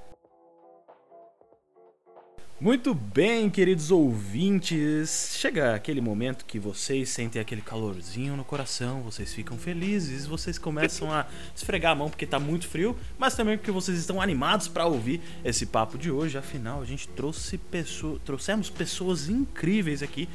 [2.60, 5.34] Muito bem, queridos ouvintes.
[5.38, 11.10] Chega aquele momento que vocês sentem aquele calorzinho no coração, vocês ficam felizes, vocês começam
[11.10, 14.84] a esfregar a mão porque tá muito frio, mas também porque vocês estão animados para
[14.84, 16.36] ouvir esse papo de hoje.
[16.36, 20.28] Afinal, a gente trouxe pessoas, trouxemos pessoas incríveis aqui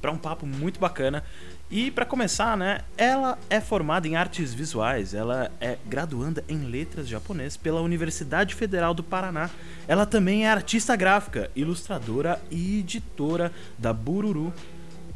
[0.00, 1.24] para um papo muito bacana.
[1.72, 7.08] E para começar, né, ela é formada em artes visuais, ela é graduanda em letras
[7.08, 9.48] japonês pela Universidade Federal do Paraná.
[9.88, 14.52] Ela também é artista gráfica, ilustradora e editora da Bururu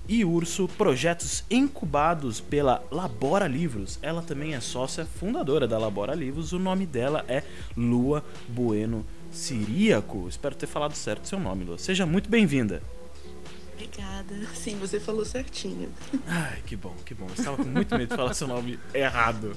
[0.09, 3.99] e Urso, projetos incubados pela Labora Livros.
[4.01, 6.55] Ela também é sócia fundadora da Labora Livros.
[6.55, 7.43] O nome dela é
[7.77, 10.27] Lua Bueno Siríaco.
[10.27, 11.77] Espero ter falado certo seu nome, Lua.
[11.77, 12.81] Seja muito bem-vinda.
[13.77, 14.35] Obrigada.
[14.55, 15.91] Sim, você falou certinho.
[16.27, 17.27] Ai, que bom, que bom.
[17.29, 19.53] Eu estava com muito medo de falar seu nome errado.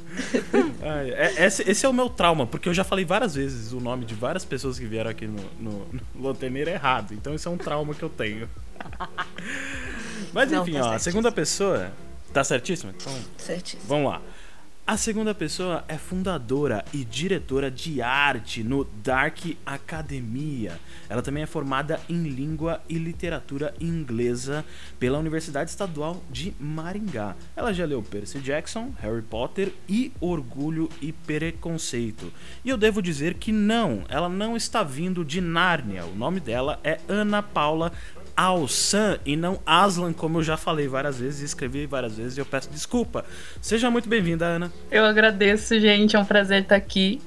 [0.82, 3.80] Ai, é- esse, esse é o meu trauma, porque eu já falei várias vezes o
[3.80, 7.14] nome de várias pessoas que vieram aqui no, no, no Lanterneiro errado.
[7.14, 8.50] Então isso é um trauma que eu tenho.
[10.34, 11.92] Mas Não, enfim, tá ó, a segunda pessoa.
[12.34, 12.94] Tá certíssimo?
[12.96, 13.84] Então Certíssimo.
[13.88, 14.22] Vamos lá.
[14.90, 20.80] A segunda pessoa é fundadora e diretora de arte no Dark Academia.
[21.08, 24.66] Ela também é formada em língua e literatura inglesa
[25.00, 27.36] pela Universidade Estadual de Maringá.
[27.56, 32.34] Ela já leu Percy Jackson, Harry Potter e Orgulho e Preconceito.
[32.66, 36.04] E eu devo dizer que não, ela não está vindo de Nárnia.
[36.04, 37.92] O nome dela é Ana Paula
[38.40, 42.40] Alsan e não Aslan, como eu já falei várias vezes e escrevi várias vezes e
[42.40, 43.26] eu peço desculpa.
[43.62, 44.72] Seja muito bem-vinda, Ana.
[44.90, 46.16] Eu agradeço, gente.
[46.16, 47.22] É um prazer estar aqui.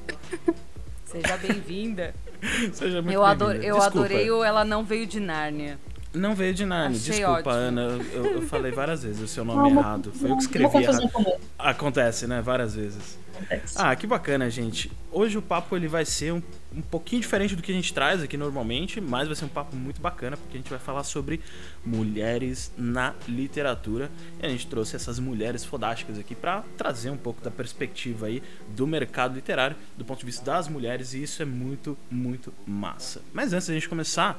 [1.05, 2.15] Seja bem-vinda.
[2.73, 5.79] Seja muito Eu, ador, eu adorei o Ela Não Veio de Nárnia.
[6.15, 7.51] Não veio de Narnia, desculpa, ótimo.
[7.51, 7.83] Ana.
[8.13, 10.13] Eu, eu falei várias vezes o seu nome Não, errado.
[10.13, 11.11] Foi eu que escrevi errado.
[11.59, 12.43] Acontece, né?
[12.43, 13.19] Várias vezes.
[13.35, 13.75] Acontece.
[13.79, 14.93] Ah, que bacana, gente.
[15.11, 16.43] Hoje o papo ele vai ser um,
[16.75, 19.75] um pouquinho diferente do que a gente traz aqui normalmente, mas vai ser um papo
[19.75, 21.41] muito bacana porque a gente vai falar sobre
[21.85, 24.11] mulheres na literatura.
[24.43, 28.43] E a gente trouxe essas mulheres fodásticas aqui para trazer um pouco da perspectiva aí
[28.77, 33.23] do mercado literário, do ponto de vista das mulheres, e isso é muito, muito massa.
[33.33, 34.39] Mas antes da gente começar,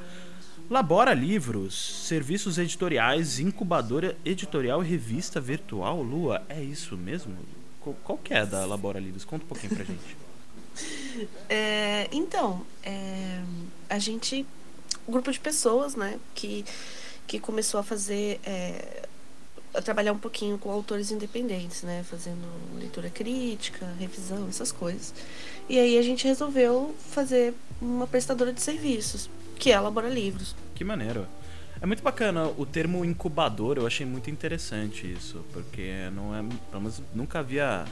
[0.73, 6.01] Labora Livros, serviços editoriais, incubadora editorial e revista virtual.
[6.01, 7.37] Lua, é isso mesmo?
[8.03, 9.23] Qual, que é da Labora Livros?
[9.23, 10.17] Conta um pouquinho pra gente.
[11.47, 13.43] É, então, é,
[13.87, 14.43] a gente.
[15.07, 16.65] Um grupo de pessoas, né, que,
[17.27, 18.39] que começou a fazer.
[18.43, 19.03] é,
[19.75, 22.03] a trabalhar um pouquinho com autores independentes, né?
[22.09, 22.47] Fazendo
[22.79, 25.13] leitura crítica, revisão, essas coisas.
[25.69, 29.29] E aí a gente resolveu fazer uma prestadora de serviços,
[29.63, 30.53] que é a Labora Livros.
[30.75, 31.25] Que maneiro.
[31.81, 36.81] É muito bacana o termo incubador, eu achei muito interessante isso, porque não é, pelo
[36.81, 37.85] menos nunca havia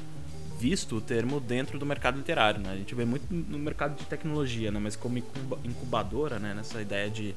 [0.60, 2.72] visto o termo dentro do mercado literário, né?
[2.74, 4.80] A gente vê muito no mercado de tecnologia, né?
[4.82, 6.54] Mas como incuba- incubadora, né?
[6.54, 7.34] Nessa ideia de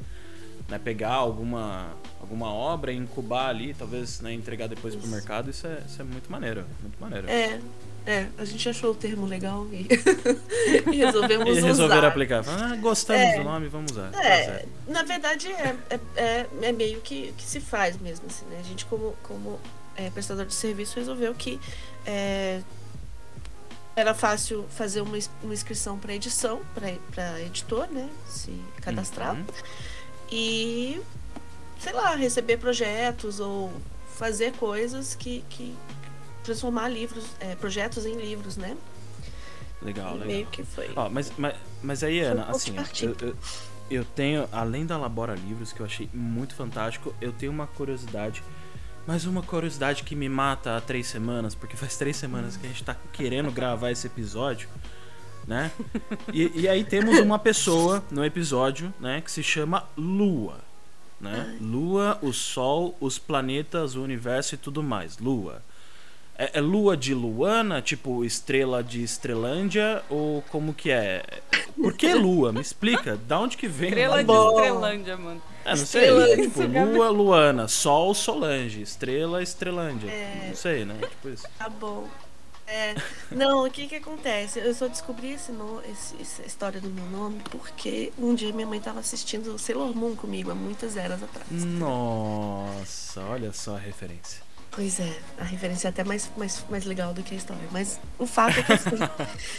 [0.68, 1.86] né, pegar alguma,
[2.20, 6.04] alguma obra e incubar ali, talvez né, entregar depois pro mercado, isso é, isso é
[6.04, 7.28] muito maneiro, muito maneiro.
[7.30, 7.60] É,
[8.06, 9.88] é, a gente achou o termo legal e,
[10.92, 12.08] e resolvemos E resolveram usar.
[12.08, 12.44] aplicar.
[12.46, 13.38] Ah, gostamos É.
[13.38, 14.10] do nome, vamos usar.
[14.10, 14.68] Tá É, certo.
[14.86, 18.58] na verdade é, é, é, é meio que, que se faz mesmo, assim, né?
[18.60, 19.58] A gente, como, como
[19.96, 21.58] é, prestador de serviço, resolveu que
[22.06, 22.60] é,
[23.96, 26.60] era fácil fazer uma, uma inscrição para edição,
[27.14, 28.08] para editor, né?
[28.28, 29.34] Se cadastrar.
[29.34, 29.44] Uhum.
[30.30, 31.00] E,
[31.78, 33.72] sei lá, receber projetos ou
[34.16, 35.44] fazer coisas que.
[35.48, 35.74] que
[36.44, 38.76] transformar livros, é, projetos em livros, né?
[39.82, 40.26] Legal, legal.
[40.26, 40.90] Meio que foi.
[40.94, 43.36] Ó, mas, mas, mas aí, Ana, um assim, eu, eu,
[43.90, 48.42] eu tenho, além da Labora Livros, que eu achei muito fantástico, eu tenho uma curiosidade,
[49.06, 52.68] mas uma curiosidade que me mata há três semanas, porque faz três semanas que a
[52.68, 54.68] gente tá querendo gravar esse episódio,
[55.46, 55.70] né?
[56.32, 60.60] E, e aí temos uma pessoa no episódio, né, que se chama Lua,
[61.20, 61.58] né?
[61.60, 65.18] Lua, o Sol, os planetas, o universo e tudo mais.
[65.18, 65.62] Lua.
[66.36, 71.22] É, é lua de Luana, tipo estrela de Estrelândia, ou como que é?
[71.76, 72.52] Por que lua?
[72.52, 73.16] Me explica.
[73.16, 73.90] Da onde que vem?
[73.90, 74.32] o Estrela de?
[74.32, 75.42] Estrelândia, mano.
[75.64, 76.36] É, não sei.
[76.42, 80.10] Tipo, lua, Luana, Sol, Solange, Estrela, Estrelândia.
[80.10, 80.46] É.
[80.48, 80.96] Não sei, né?
[81.08, 81.46] Tipo isso.
[81.58, 82.08] Tá bom.
[82.66, 82.94] É,
[83.30, 84.58] não, o que que acontece?
[84.58, 88.66] Eu só descobri esse no, esse, essa história do meu nome porque um dia minha
[88.66, 91.46] mãe tava assistindo Sailor Moon comigo há muitas eras atrás.
[91.50, 94.42] Nossa, olha só a referência.
[94.74, 97.68] Pois é, a referência é até mais, mais, mais legal do que a história.
[97.70, 98.98] Mas o fato é que assim,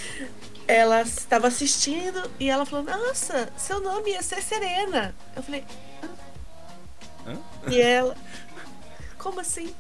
[0.67, 5.15] ela estava assistindo e ela falou, nossa, seu nome ia ser Serena.
[5.36, 5.63] Eu falei,
[6.04, 7.32] Hã?
[7.32, 7.39] Hã?
[7.71, 8.15] E ela,
[9.17, 9.73] como assim?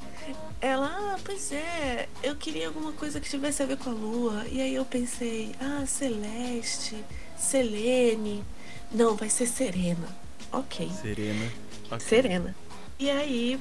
[0.61, 4.45] Ela, ah, pois é, eu queria alguma coisa que tivesse a ver com a lua.
[4.49, 7.03] E aí eu pensei, ah, Celeste,
[7.37, 8.43] Selene.
[8.91, 10.07] Não, vai ser Serena.
[10.51, 10.89] Ok.
[11.01, 11.51] Serena.
[11.91, 11.99] Ok.
[11.99, 12.55] Serena.
[12.97, 13.59] E aí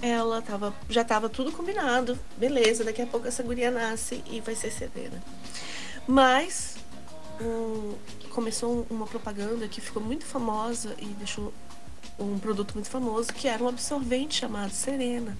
[0.00, 2.18] ela tava, já tava tudo combinado.
[2.36, 5.22] Beleza, daqui a pouco essa guria nasce e vai ser Serena.
[6.06, 6.76] Mas
[7.40, 7.94] um,
[8.30, 11.52] começou uma propaganda que ficou muito famosa e deixou
[12.18, 15.36] um produto muito famoso que era um absorvente chamado Serena.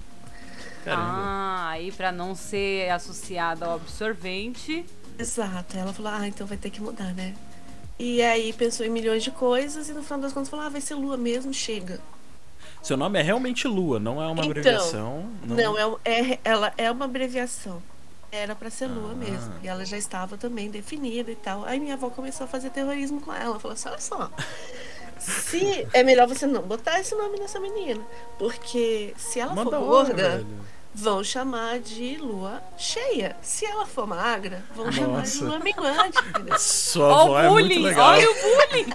[0.85, 1.03] Caramba.
[1.05, 4.85] Ah, aí pra não ser associada ao absorvente.
[5.19, 5.77] Exato.
[5.77, 7.35] Ela falou, ah, então vai ter que mudar, né?
[7.99, 10.81] E aí pensou em milhões de coisas e no final das contas falou, ah, vai
[10.81, 12.01] ser lua mesmo, chega.
[12.87, 15.29] Seu nome é realmente Lua, não é uma Então, abreviação.
[15.45, 17.83] Não, é, um- é- ela é uma abreviação.
[18.31, 19.17] Era pra ser Lua Ah.
[19.17, 19.53] mesmo.
[19.61, 21.65] E ela já estava também definida e tal.
[21.65, 23.59] Aí minha avó começou a fazer terrorismo com ela.
[23.59, 24.31] Falou assim: olha só.
[25.19, 28.01] Se é melhor você não botar esse nome nessa menina.
[28.39, 30.47] Porque se ela Manda for gorda, velho.
[30.99, 33.37] Vão chamar de lua cheia.
[33.43, 35.45] Se ela for magra, vão chamar de Nossa.
[35.45, 36.19] lua minguante.
[36.29, 36.59] entendeu?
[36.59, 38.09] Sua Ó avó o é muito bullying, legal.
[38.13, 38.87] olha o bullying.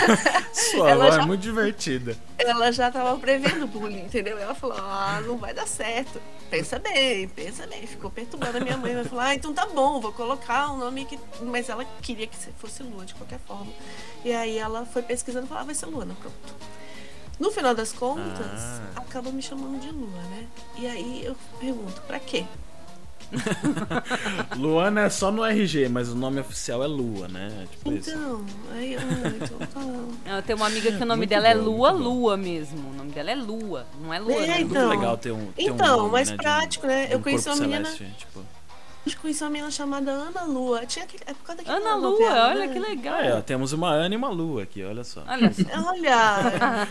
[0.52, 2.16] Sua Ela avó já- é muito divertida.
[2.38, 4.38] ela já tava prevendo bullying, entendeu?
[4.38, 6.20] Ela falou, ah, não vai dar certo.
[6.50, 7.86] Pensa bem, pensa bem.
[7.86, 8.92] Ficou perturbando a minha mãe.
[8.92, 11.18] Ela falou, ah, então tá bom, vou colocar um nome que.
[11.42, 13.70] Mas ela queria que fosse Lua de qualquer forma.
[14.24, 16.54] E aí ela foi pesquisando e falou, ah, vai ser Luana, pronto.
[17.40, 18.80] No final das contas, Ah.
[18.96, 20.46] acaba me chamando de Lua, né?
[20.78, 22.44] E aí eu pergunto, pra quê?
[24.56, 27.66] Luana é só no RG, mas o nome oficial é Lua, né?
[27.70, 28.10] Tipo isso.
[28.10, 29.00] Então, aí eu.
[29.00, 29.58] Então,
[30.24, 30.36] tá.
[30.36, 32.10] Eu tenho uma amiga que o nome Muito dela é bom, Lua muito bom.
[32.10, 32.90] Lua mesmo.
[32.90, 34.54] O nome dela é Lua, não é Lua, É, né?
[34.54, 34.88] É muito Então.
[34.88, 35.46] legal ter um.
[35.52, 37.06] ter um Então, nome, mais né, um- prático, né?
[37.06, 38.42] de Eu um conheci uma menina- celeste, tipo.
[39.08, 40.84] Gente conheceu uma menina chamada Ana Lua.
[40.86, 42.72] Tinha aquele, é por causa daquela Ana Lua, novela, olha né?
[42.72, 43.14] que legal.
[43.14, 45.24] Ah, é, temos uma Ana e uma Lua aqui, olha só.
[45.26, 45.62] Olha só.
[45.90, 46.86] Olha,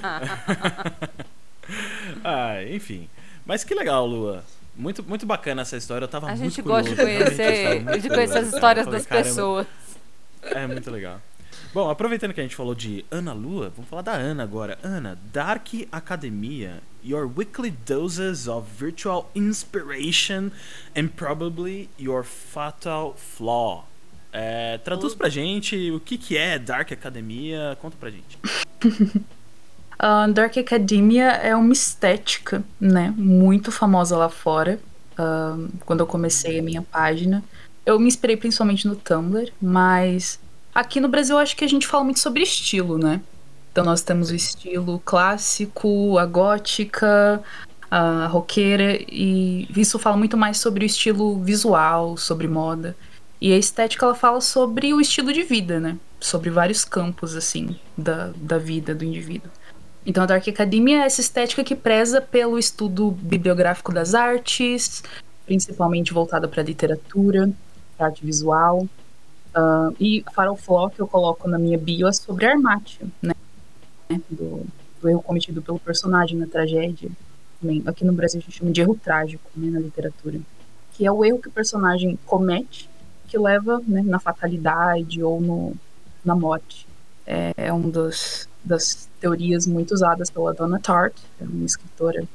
[2.23, 3.07] Ah, enfim.
[3.45, 4.43] Mas que legal, Lua.
[4.75, 6.05] Muito, muito bacana essa história.
[6.05, 8.99] Eu tava A muito gente curioso, gosta de conhecer, muito de conhecer as histórias falei,
[8.99, 9.67] das "Caramba, pessoas.
[10.43, 11.21] É muito legal.
[11.73, 14.79] Bom, aproveitando que a gente falou de Ana Lua, vamos falar da Ana agora.
[14.81, 20.51] Ana, Dark Academia, your weekly doses of virtual inspiration
[20.95, 23.85] and probably your fatal flaw.
[24.31, 28.37] É, traduz pra gente o que, que é Dark Academia, conta pra gente.
[29.97, 34.79] A Dark Academia é uma estética, né, muito famosa lá fora.
[35.19, 37.43] Ah, quando eu comecei a minha página,
[37.85, 40.39] eu me inspirei principalmente no Tumblr, mas
[40.73, 43.19] aqui no Brasil acho que a gente fala muito sobre estilo, né?
[43.79, 47.41] Então nós temos o estilo clássico, a gótica,
[47.89, 52.93] a roqueira, e isso fala muito mais sobre o estilo visual, sobre moda.
[53.39, 55.97] E a estética ela fala sobre o estilo de vida, né?
[56.19, 59.49] Sobre vários campos, assim, da, da vida do indivíduo.
[60.05, 65.05] Então a Dark Academia é essa estética que preza pelo estudo bibliográfico das artes,
[65.45, 67.49] principalmente voltada para literatura,
[67.95, 68.85] pra arte visual.
[69.55, 73.07] Ah, e Farol Flaw, que eu coloco na minha bio, é sobre a armátia,
[74.09, 74.21] né?
[74.29, 74.65] Do,
[75.01, 77.09] do erro cometido pelo personagem na tragédia.
[77.61, 80.39] Também, aqui no Brasil a gente chama de erro trágico né, na literatura.
[80.93, 82.89] Que é o erro que o personagem comete
[83.27, 85.73] que leva né, na fatalidade ou no,
[86.25, 86.87] na morte.
[87.25, 88.47] É, é uma das,
[89.19, 92.27] teorias muito usadas pela Donna Tartt, é uma escritora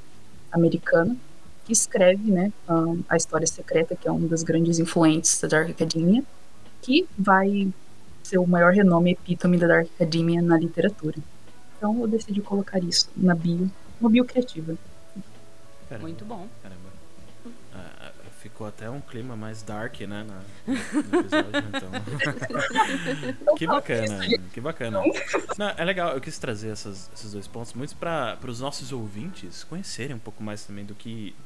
[0.53, 1.17] americana,
[1.65, 5.71] que escreve né, um, a História Secreta, que é uma das grandes influentes da Dark
[5.71, 6.23] Academia,
[6.81, 7.73] que vai
[8.23, 11.17] ser o maior renome epítome da Dark Academia na literatura.
[11.85, 13.71] Então eu decidi colocar isso na bio,
[14.01, 14.75] uma bio criativa.
[15.87, 16.49] Caramba, Muito bom.
[16.63, 16.81] Caramba.
[17.75, 21.91] Ah, ah, ficou até um clima mais dark, né, na, no episódio, então...
[23.59, 24.21] que bacana,
[24.51, 25.03] que bacana.
[25.59, 29.63] Não, é legal, eu quis trazer essas- esses dois pontos muito para os nossos ouvintes
[29.65, 31.37] conhecerem um pouco mais também do que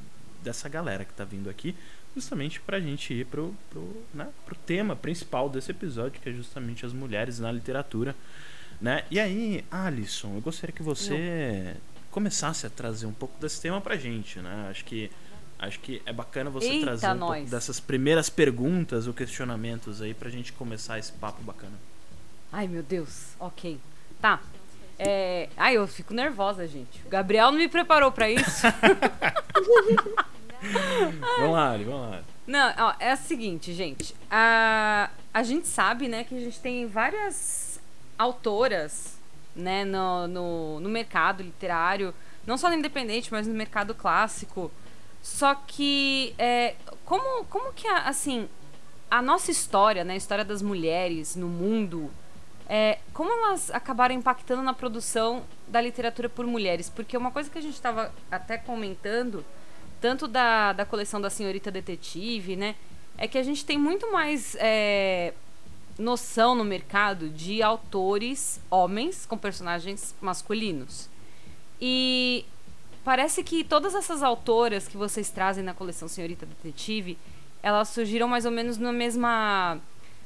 [0.41, 1.75] dessa galera que tá vindo aqui,
[2.15, 6.85] justamente pra gente ir pro, pro, né, pro tema principal desse episódio, que é justamente
[6.85, 8.15] as mulheres na literatura,
[8.81, 9.03] né?
[9.11, 11.75] E aí, Alisson, eu gostaria que você
[12.11, 14.67] começasse a trazer um pouco desse tema pra gente, né?
[14.69, 15.11] Acho que
[15.57, 17.49] acho que é bacana você Eita, trazer um pouco nós.
[17.49, 21.73] dessas primeiras perguntas ou questionamentos aí pra gente começar esse papo bacana.
[22.51, 23.35] Ai, meu Deus.
[23.39, 23.77] Ok.
[24.21, 24.39] Tá.
[24.97, 25.49] É...
[25.55, 27.01] Ai, eu fico nervosa, gente.
[27.05, 28.67] O Gabriel não me preparou pra isso.
[31.37, 32.21] Vamos lá, Ali, vamos lá.
[32.45, 34.13] Não, ó, é o seguinte, gente.
[34.29, 37.68] A, a gente sabe, né, que a gente tem várias
[38.19, 39.17] autoras,
[39.55, 42.13] né, no, no, no mercado literário,
[42.45, 44.69] não só no independente, mas no mercado clássico.
[45.23, 48.47] Só que, é, como, como que, a- assim,
[49.09, 52.11] a nossa história, né, a história das mulheres no mundo,
[52.67, 56.89] é, como elas acabaram impactando na produção da literatura por mulheres?
[56.89, 59.43] Porque uma coisa que a gente estava até comentando,
[59.99, 62.75] tanto da, da coleção da Senhorita Detetive, né,
[63.17, 65.33] é que a gente tem muito mais é,
[65.99, 71.09] noção no mercado de autores homens com personagens masculinos.
[71.79, 72.45] E
[73.03, 77.17] parece que todas essas autoras que vocês trazem na coleção Senhorita Detetive,
[77.61, 79.77] elas surgiram mais ou menos na mesma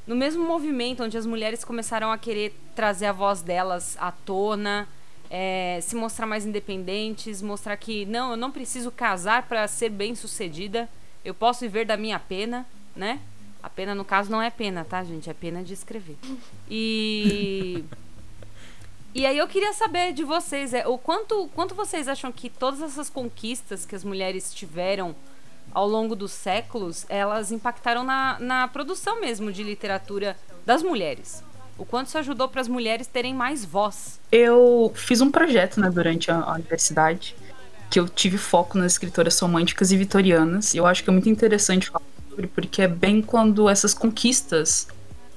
[0.06, 4.88] no mesmo movimento onde as mulheres começaram a querer trazer a voz delas à tona,
[5.30, 10.14] é, se mostrar mais independentes, mostrar que não, eu não preciso casar para ser bem
[10.14, 10.90] sucedida,
[11.24, 13.20] eu posso viver da minha pena, né?
[13.64, 15.30] A pena no caso não é pena, tá, gente?
[15.30, 16.18] É pena de escrever.
[16.70, 17.86] E
[19.16, 22.82] e aí eu queria saber de vocês, é, o quanto, quanto vocês acham que todas
[22.82, 25.16] essas conquistas que as mulheres tiveram
[25.72, 31.44] ao longo dos séculos, elas impactaram na, na produção mesmo de literatura das mulheres?
[31.78, 34.20] O quanto isso ajudou para as mulheres terem mais voz?
[34.32, 37.36] Eu fiz um projeto né, durante a, a universidade
[37.90, 40.74] que eu tive foco nas escritoras românticas e vitorianas.
[40.74, 44.88] E eu acho que é muito interessante falar sobre, porque é bem quando essas conquistas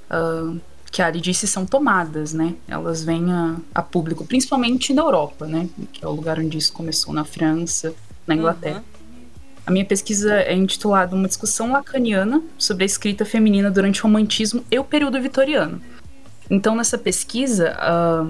[0.09, 0.53] ah,
[0.91, 2.55] que a Ali disse são tomadas, né?
[2.67, 5.69] Elas vêm a, a público, principalmente na Europa, né?
[5.93, 7.93] Que é o lugar onde isso começou, na França,
[8.25, 8.83] na Inglaterra.
[9.65, 14.63] A minha pesquisa é intitulada Uma discussão lacaniana sobre a escrita feminina durante o romantismo
[14.71, 15.81] e o período vitoriano.
[16.49, 18.25] Então, nessa pesquisa, ah,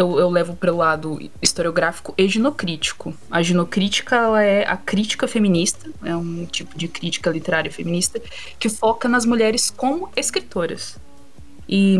[0.00, 3.14] eu, eu levo para o lado historiográfico e ginocrítico.
[3.30, 8.20] A ginocrítica ela é a crítica feminista, é um tipo de crítica literária feminista
[8.58, 10.96] que foca nas mulheres como escritoras.
[11.68, 11.98] E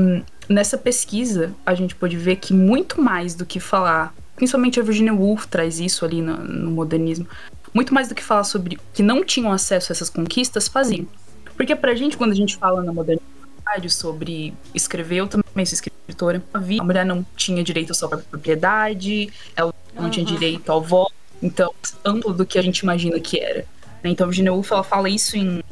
[0.48, 5.12] nessa pesquisa, a gente pode ver que muito mais do que falar, principalmente a Virginia
[5.14, 7.26] Woolf traz isso ali no, no modernismo,
[7.72, 11.06] muito mais do que falar sobre que não tinham acesso a essas conquistas, faziam.
[11.54, 13.39] Porque pra gente, quando a gente fala na modernidade
[13.88, 20.04] sobre escrever, eu também sou escritora, a mulher não tinha direito à propriedade, ela não
[20.04, 20.10] uhum.
[20.10, 21.72] tinha direito ao voto, então,
[22.04, 23.64] amplo do que a gente imagina que era.
[24.02, 24.10] Né?
[24.10, 25.62] Então, Virginia Woolf, ela fala isso em,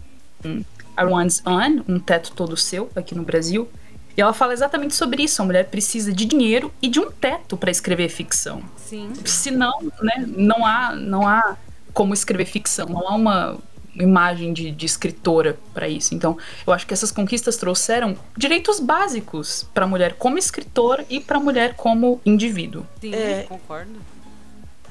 [0.45, 0.65] em
[0.97, 3.69] Everyone's Own, Um Teto Todo Seu, aqui no Brasil,
[4.17, 5.41] e ela fala exatamente sobre isso.
[5.41, 8.63] A mulher precisa de dinheiro e de um teto para escrever ficção.
[8.77, 9.13] Sim.
[9.25, 9.73] Senão,
[10.03, 11.57] né, não há, não há
[11.93, 13.59] como escrever ficção, não há uma
[13.95, 16.15] imagem de, de escritora para isso.
[16.15, 16.37] Então,
[16.67, 21.39] eu acho que essas conquistas trouxeram direitos básicos para a mulher como escritora e para
[21.39, 22.87] a mulher como indivíduo.
[23.01, 24.01] Sim, é, concordo.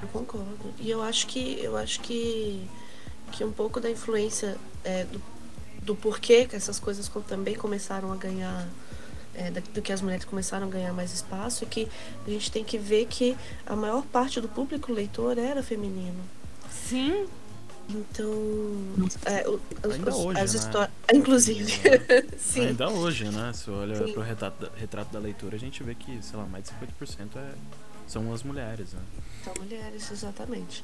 [0.02, 0.74] Eu concordo.
[0.80, 2.68] E eu acho que eu acho que
[3.32, 5.22] que um pouco da influência é, do,
[5.84, 8.68] do porquê que essas coisas também começaram a ganhar
[9.36, 11.88] é, do que as mulheres começaram a ganhar mais espaço e que
[12.26, 16.20] a gente tem que ver que a maior parte do público leitor era feminino.
[16.72, 17.28] Sim.
[17.90, 18.34] Então,
[19.26, 20.60] é, os, Ainda os, hoje, as né?
[20.60, 20.92] histórias.
[21.14, 21.74] Inclusive.
[22.38, 22.68] Sim.
[22.68, 23.54] Ainda hoje, né?
[23.54, 24.14] Se olha Sim.
[24.14, 27.38] pro retrato da, retrato da leitura, a gente vê que, sei lá, mais de 50%
[27.38, 27.54] é,
[28.06, 29.00] são as mulheres, né?
[29.44, 30.84] São mulheres, exatamente.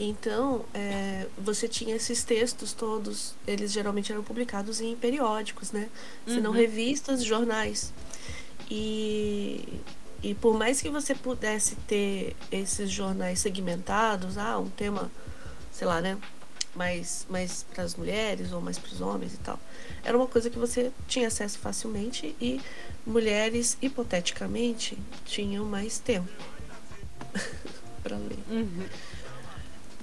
[0.00, 5.88] Então, é, você tinha esses textos todos, eles geralmente eram publicados em periódicos, né?
[6.26, 6.34] Uhum.
[6.34, 7.92] Se não revistas, jornais.
[8.70, 9.80] E,
[10.22, 15.10] e por mais que você pudesse ter esses jornais segmentados, ah, um tema,
[15.72, 16.16] sei lá, né?
[16.78, 19.58] Mais, mais para as mulheres ou mais para os homens e tal.
[20.04, 22.60] Era uma coisa que você tinha acesso facilmente e
[23.04, 26.28] mulheres, hipoteticamente, tinham mais tempo
[28.00, 28.38] para ler.
[28.48, 28.86] Uhum.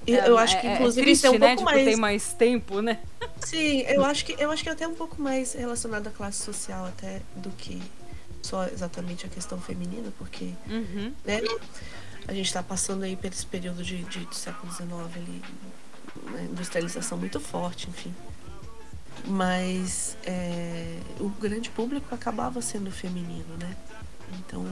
[0.06, 1.56] É, eu acho que, é, inclusive, é triste, isso é um né?
[1.56, 1.86] pouco tipo, mais.
[1.86, 3.00] tem mais tempo, né?
[3.40, 6.44] Sim, eu acho que eu acho que é até um pouco mais relacionado à classe
[6.44, 7.82] social até do que
[8.42, 11.14] só exatamente a questão feminina, porque uhum.
[11.24, 11.42] né,
[12.28, 15.42] a gente está passando aí por esse período de, de, de século XIX ali,
[16.24, 18.14] uma industrialização muito forte, enfim.
[19.28, 23.76] Mas é, o grande público acabava sendo feminino, né?
[24.40, 24.66] Então,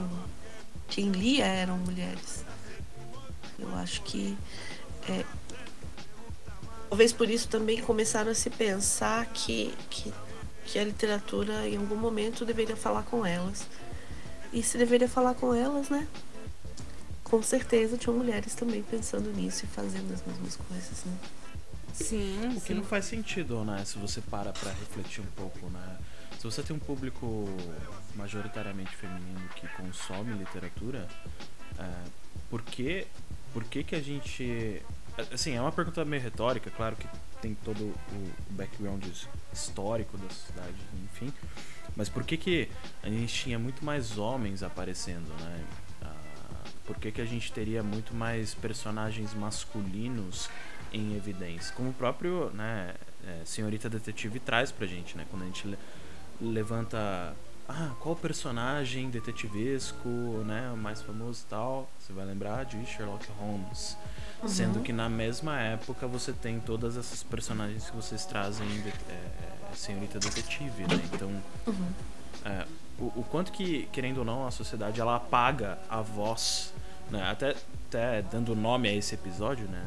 [0.88, 2.44] quem lia eram mulheres.
[3.58, 4.36] Eu acho que
[5.08, 5.24] é,
[6.88, 10.12] talvez por isso também começaram a se pensar que, que,
[10.66, 13.66] que a literatura em algum momento deveria falar com elas.
[14.52, 16.06] E se deveria falar com elas, né?
[17.24, 21.18] Com certeza tinham mulheres também pensando nisso e fazendo as mesmas coisas, né?
[21.92, 22.48] Sim.
[22.56, 22.74] O que sim.
[22.74, 23.84] não faz sentido, né?
[23.84, 25.98] Se você para pra refletir um pouco, né?
[26.38, 27.46] Se você tem um público
[28.14, 31.08] majoritariamente feminino que consome literatura,
[31.78, 31.88] é,
[32.50, 33.06] por que
[33.52, 34.82] por que que a gente
[35.32, 37.06] assim é uma pergunta meio retórica claro que
[37.40, 39.04] tem todo o background
[39.52, 41.32] histórico da sociedade enfim
[41.96, 42.68] mas por que que
[43.02, 45.64] a gente tinha muito mais homens aparecendo né
[46.84, 50.48] por que que a gente teria muito mais personagens masculinos
[50.92, 52.94] em evidência como o próprio né
[53.26, 55.76] é, senhorita detetive traz pra gente né quando a gente
[56.40, 57.34] levanta
[57.68, 60.08] ah, qual personagem detetivesco,
[60.44, 63.96] né, o mais famoso e tal, você vai lembrar de Sherlock Holmes.
[64.42, 64.48] Uhum.
[64.48, 69.74] Sendo que na mesma época você tem todas essas personagens que vocês trazem de, é,
[69.74, 71.00] Senhorita Detetive, né?
[71.12, 71.28] Então,
[71.66, 71.92] uhum.
[72.44, 72.66] é,
[72.98, 76.72] o, o, quanto que, querendo ou não, a sociedade ela apaga a voz,
[77.10, 77.22] né?
[77.30, 77.54] Até,
[77.88, 79.84] até dando nome a esse episódio, né?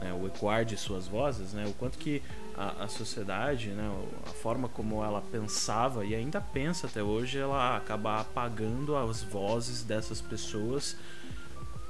[0.00, 0.12] A, né?
[0.12, 1.64] O ecoar de suas vozes, né?
[1.66, 2.22] O quanto que
[2.56, 3.90] a, a, sociedade, né,
[4.26, 9.82] a forma como ela pensava e ainda pensa até hoje, ela acaba apagando as vozes
[9.82, 10.96] dessas pessoas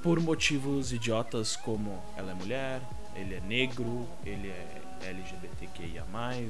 [0.03, 2.81] por motivos idiotas como ela é mulher,
[3.15, 6.05] ele é negro, ele é LGBTQIA+,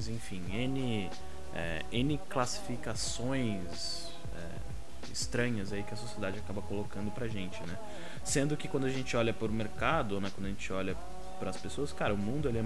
[0.08, 1.10] enfim, N,
[1.54, 7.78] é, N classificações é, estranhas aí que a sociedade acaba colocando pra gente, né?
[8.24, 10.96] Sendo que quando a gente olha para o mercado, né, quando a gente olha
[11.38, 12.64] para as pessoas, cara, o mundo ele é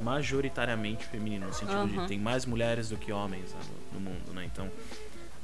[0.00, 2.02] majoritariamente feminino, no sentido uhum.
[2.02, 3.60] de tem mais mulheres do que homens né,
[3.92, 4.44] no, no, mundo, né?
[4.44, 4.68] Então,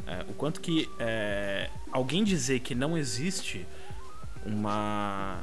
[0.07, 3.65] é, o quanto que é, alguém dizer que não existe
[4.45, 5.39] uma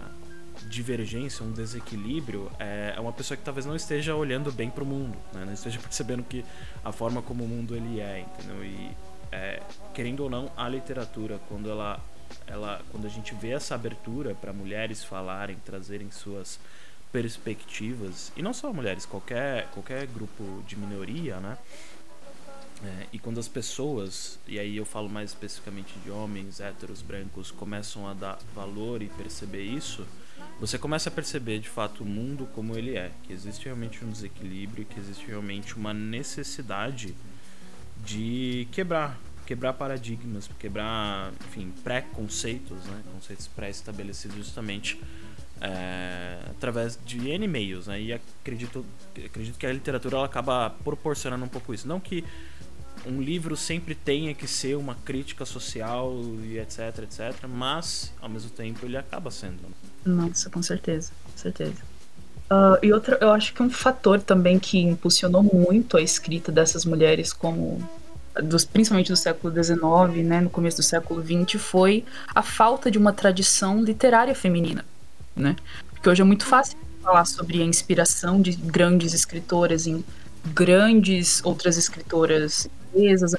[0.67, 4.87] divergência, um desequilíbrio, é, é uma pessoa que talvez não esteja olhando bem para o
[4.87, 5.45] mundo, né?
[5.45, 6.43] não esteja percebendo que
[6.83, 8.63] a forma como o mundo ele é, entendeu?
[8.63, 8.91] E
[9.31, 9.61] é,
[9.93, 11.99] querendo ou não, a literatura, quando ela,
[12.47, 16.59] ela, quando a gente vê essa abertura para mulheres falarem, trazerem suas
[17.11, 21.57] perspectivas, e não só mulheres, qualquer, qualquer grupo de minoria, né?
[22.83, 27.51] É, e quando as pessoas, e aí eu falo mais especificamente de homens, héteros, brancos,
[27.51, 30.07] começam a dar valor e perceber isso,
[30.59, 34.09] você começa a perceber de fato o mundo como ele é, que existe realmente um
[34.09, 37.15] desequilíbrio, que existe realmente uma necessidade
[38.03, 43.01] de quebrar, quebrar paradigmas, quebrar, enfim, pré-conceitos, né?
[43.13, 44.99] conceitos pré-estabelecidos justamente
[45.61, 48.01] é, através de N meios, né?
[48.01, 48.85] E acredito,
[49.25, 51.87] acredito que a literatura ela acaba proporcionando um pouco isso.
[51.87, 52.23] Não que
[53.05, 58.49] um livro sempre tenha que ser uma crítica social e etc, etc, mas ao mesmo
[58.49, 59.57] tempo ele acaba sendo.
[59.63, 59.69] né?
[60.05, 61.89] Nossa, com certeza, com certeza.
[62.51, 66.83] Uh, e outra, eu acho que um fator também que impulsionou muito a escrita dessas
[66.83, 67.79] mulheres, como
[68.43, 72.97] dos, principalmente do século XIX, né, no começo do século XX, foi a falta de
[72.97, 74.83] uma tradição literária feminina,
[75.35, 75.55] né?
[75.91, 80.03] Porque hoje é muito fácil falar sobre a inspiração de grandes escritoras em
[80.53, 83.35] grandes outras escritoras inglesas,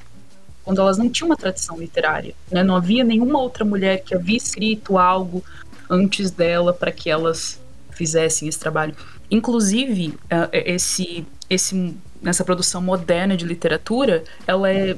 [0.65, 2.63] quando elas não tinham uma tradição literária, né?
[2.63, 5.43] Não havia nenhuma outra mulher que havia escrito algo
[5.89, 8.95] antes dela para que elas fizessem esse trabalho.
[9.31, 14.97] Inclusive, uh, esse, esse, nessa produção moderna de literatura, ela é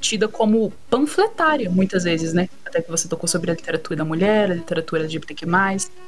[0.00, 2.48] tida como panfletária, muitas vezes, né?
[2.64, 5.46] Até que você tocou sobre a literatura da mulher, a literatura LGBTQ+.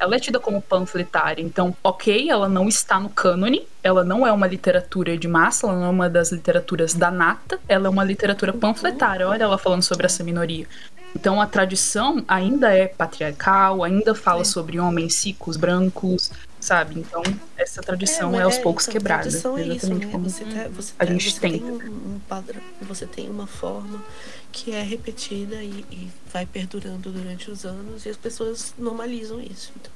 [0.00, 1.42] Ela é tida como panfletária.
[1.42, 5.76] Então, ok, ela não está no cânone, ela não é uma literatura de massa, ela
[5.76, 9.28] não é uma das literaturas da nata, ela é uma literatura panfletária.
[9.28, 10.66] Olha ela falando sobre essa minoria.
[11.14, 14.44] Então a tradição ainda é patriarcal, ainda fala é.
[14.44, 16.30] sobre homens ricos, brancos,
[16.66, 16.98] sabe?
[16.98, 17.22] Então
[17.56, 19.22] essa tradição é, é aos poucos então, quebrada.
[19.22, 20.06] Tradição é isso, né?
[20.18, 21.52] Você, tá, você a gente você tem.
[21.60, 24.02] tem um, padrão, você tem uma forma
[24.50, 29.72] que é repetida e, e, vai perdurando durante os anos e as pessoas normalizam isso.
[29.76, 29.92] Então,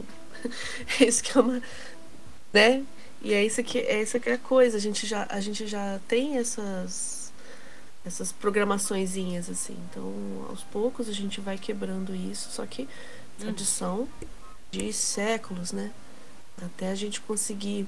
[1.07, 1.61] isso que é uma,
[2.53, 2.85] né?
[3.21, 4.77] E é isso que é isso que é a coisa.
[4.77, 7.33] A gente já a gente já tem essas
[8.07, 9.77] essas programaçõezinhas assim.
[9.91, 10.05] Então,
[10.49, 12.89] aos poucos a gente vai quebrando isso, só que
[13.41, 14.07] tradição
[14.71, 15.91] de séculos, né?
[16.63, 17.87] Até a gente conseguir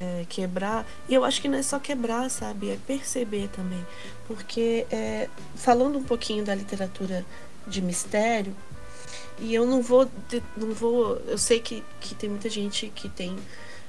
[0.00, 0.86] é, quebrar.
[1.08, 2.70] E eu acho que não é só quebrar, sabe?
[2.70, 3.84] É perceber também.
[4.26, 7.24] Porque, é, falando um pouquinho da literatura
[7.66, 8.54] de mistério,
[9.38, 10.08] e eu não vou.
[10.56, 13.36] Não vou eu sei que, que tem muita gente que tem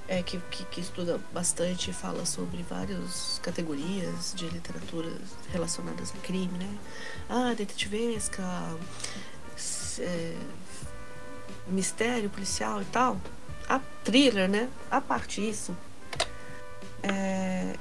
[0.08, 5.10] é, que, que, que, estuda bastante e fala sobre várias categorias de literatura
[5.52, 6.78] relacionadas a crime, né?
[7.30, 8.44] Ah, detetivesca,
[10.00, 10.36] é,
[11.68, 13.20] mistério policial e tal.
[13.68, 14.70] A thriller, né?
[14.92, 15.76] A parte disso,
[17.02, 17.76] é,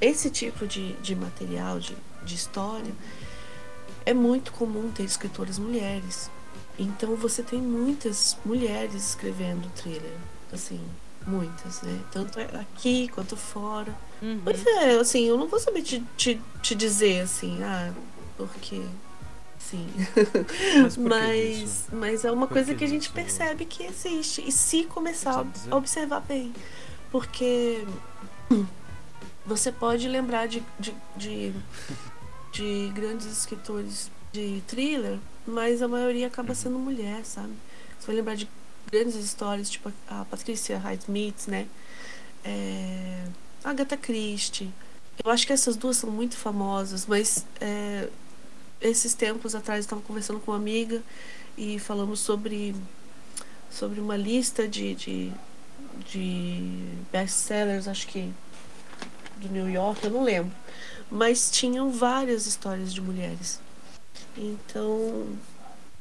[0.00, 2.92] esse tipo de, de material, de, de história,
[4.04, 6.30] é muito comum ter escritoras mulheres.
[6.78, 10.16] Então você tem muitas mulheres escrevendo thriller,
[10.52, 10.80] assim,
[11.26, 12.00] Muitas, né?
[12.12, 13.92] Tanto aqui quanto fora.
[14.22, 14.40] Uhum.
[14.44, 17.92] Pois é, assim, eu não vou saber te, te, te dizer assim, ah,
[18.36, 18.80] porque.
[19.70, 19.88] Sim.
[20.82, 24.46] Mas, mas, mas, é uma por coisa que, que a gente percebe que existe.
[24.46, 26.52] E se começar a observar bem.
[27.10, 27.84] Porque
[29.44, 31.52] você pode lembrar de, de, de,
[32.52, 36.54] de grandes escritores de thriller, mas a maioria acaba uhum.
[36.54, 37.52] sendo mulher, sabe?
[37.98, 38.48] Você vai lembrar de
[38.90, 41.66] grandes histórias, tipo a Patrícia Highsmith, né?
[42.44, 43.24] É,
[43.64, 44.70] a Agatha Christie.
[45.24, 48.08] Eu acho que essas duas são muito famosas, mas é,
[48.80, 51.02] esses tempos atrás eu estava conversando com uma amiga
[51.56, 52.74] e falamos sobre,
[53.70, 55.32] sobre uma lista de, de,
[56.10, 56.70] de
[57.10, 58.32] best-sellers, acho que
[59.38, 60.54] do New York, eu não lembro.
[61.10, 63.60] Mas tinham várias histórias de mulheres.
[64.36, 65.26] Então,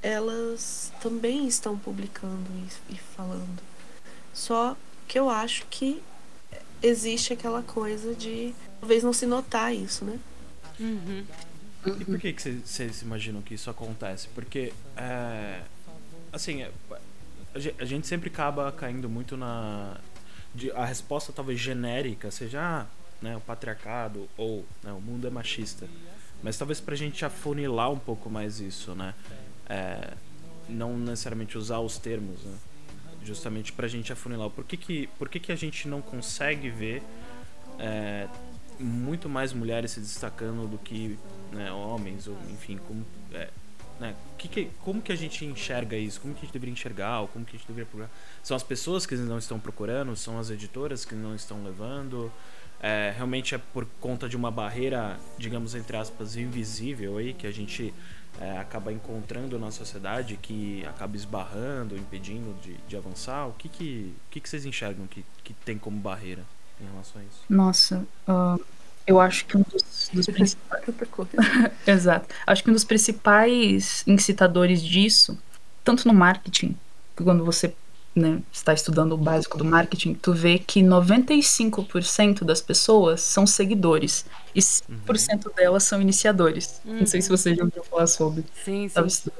[0.01, 2.45] elas também estão publicando
[2.89, 3.61] e, falando.
[4.33, 4.75] Só
[5.07, 6.01] que eu acho que
[6.81, 10.19] existe aquela coisa de talvez não se notar isso, né?
[10.79, 11.23] Uhum.
[11.85, 14.27] E por que vocês imaginam que isso acontece?
[14.33, 15.61] Porque, é,
[16.31, 16.71] assim, é,
[17.79, 19.97] a gente sempre acaba caindo muito na.
[20.53, 22.85] De, a resposta talvez genérica seja ah,
[23.21, 25.87] né, o patriarcado ou né, o mundo é machista.
[26.41, 29.13] Mas talvez pra gente afunilar um pouco mais isso, né?
[29.67, 30.13] é,
[30.67, 32.55] não necessariamente usar os termos, né?
[33.23, 34.49] justamente para a gente afunilar.
[34.49, 37.01] Por que, que, por que, que a gente não consegue ver
[37.79, 38.27] é,
[38.79, 41.17] muito mais mulheres se destacando do que
[41.55, 43.49] né, homens, ou enfim, como, é,
[43.99, 46.21] né, que que, como que a gente enxerga isso?
[46.21, 47.21] Como que a gente deveria enxergar?
[47.21, 48.09] Ou como que a gente deveria procurar?
[48.43, 50.15] São as pessoas que não estão procurando?
[50.15, 52.31] São as editoras que não estão levando?
[52.81, 57.51] É, realmente é por conta de uma barreira, digamos, entre aspas, invisível aí, que a
[57.51, 57.93] gente
[58.39, 63.47] é, acaba encontrando na sociedade que acaba esbarrando, impedindo de, de avançar?
[63.47, 66.43] O que, que, que, que vocês enxergam que, que tem como barreira
[66.79, 67.41] em relação a isso?
[67.49, 68.63] Nossa, uh,
[69.07, 70.83] eu acho que um dos, dos principais.
[71.85, 72.33] Exato.
[72.45, 75.37] Acho que um dos principais incitadores disso,
[75.83, 76.75] tanto no marketing,
[77.15, 77.73] quando você
[78.15, 84.25] né, está estudando o básico do marketing, tu vê que 95% das pessoas são seguidores
[84.55, 85.51] e 5% uhum.
[85.55, 86.81] delas são iniciadores.
[86.85, 86.99] Uhum.
[86.99, 88.45] Não sei se você já ouviu falar sobre.
[88.63, 89.31] Sim, sim.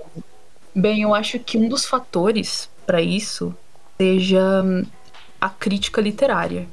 [0.75, 3.55] Bem, eu acho que um dos fatores para isso
[3.97, 4.83] seja hum,
[5.39, 6.67] a crítica literária.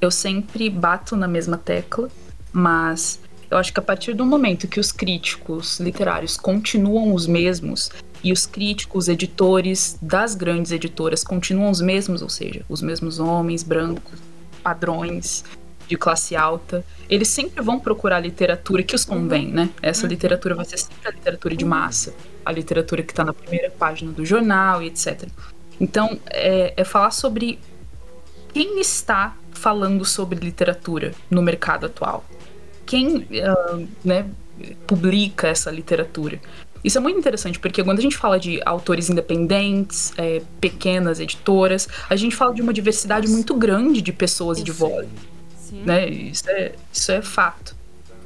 [0.00, 2.10] Eu sempre bato na mesma tecla,
[2.54, 3.18] mas
[3.50, 7.90] eu acho que a partir do momento que os críticos literários continuam os mesmos
[8.22, 13.62] e os críticos, editores das grandes editoras continuam os mesmos, ou seja, os mesmos homens
[13.62, 14.18] brancos,
[14.62, 15.44] padrões
[15.86, 19.68] de classe alta, eles sempre vão procurar literatura que os convém, né?
[19.82, 23.70] Essa literatura vai ser sempre a literatura de massa, a literatura que está na primeira
[23.70, 25.28] página do jornal e etc.
[25.78, 27.58] Então, é, é falar sobre
[28.54, 32.24] quem está falando sobre literatura no mercado atual.
[32.94, 34.24] Quem uh, né,
[34.86, 36.40] publica essa literatura.
[36.84, 41.88] Isso é muito interessante, porque quando a gente fala de autores independentes, é, pequenas editoras,
[42.08, 45.10] a gente fala de uma diversidade muito grande de pessoas e de vozes.
[45.72, 46.08] Né?
[46.08, 47.74] Isso, é, isso é fato.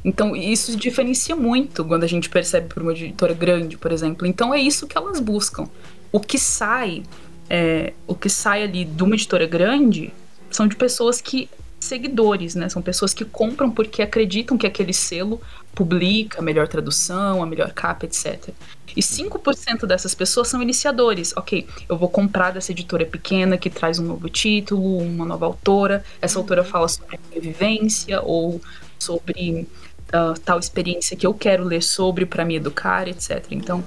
[0.04, 4.26] Então, isso diferencia muito quando a gente percebe por uma editora grande, por exemplo.
[4.26, 5.66] Então, é isso que elas buscam.
[6.12, 7.04] O que sai,
[7.48, 10.12] é, o que sai ali de uma editora grande
[10.50, 11.48] são de pessoas que
[11.80, 12.68] seguidores, né?
[12.68, 15.40] São pessoas que compram porque acreditam que aquele selo
[15.74, 18.50] publica a melhor tradução, a melhor capa, etc.
[18.96, 21.32] E 5% dessas pessoas são iniciadores.
[21.36, 26.04] Ok, eu vou comprar dessa editora pequena que traz um novo título, uma nova autora.
[26.20, 28.60] Essa autora fala sobre vivência ou
[28.98, 29.68] sobre
[30.08, 33.46] uh, tal experiência que eu quero ler sobre para me educar, etc.
[33.50, 33.84] Então,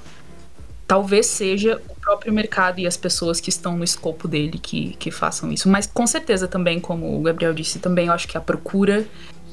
[0.88, 1.82] talvez seja
[2.12, 5.70] próprio mercado e as pessoas que estão no escopo dele que, que façam isso.
[5.70, 9.06] Mas com certeza também, como o Gabriel disse, também eu acho que a procura,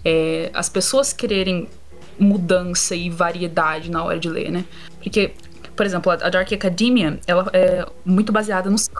[0.04, 1.68] é, as pessoas quererem
[2.18, 4.64] mudança e variedade na hora de ler, né?
[5.00, 5.32] Porque,
[5.76, 8.90] por exemplo, a Dark Academia, ela é muito baseada nos,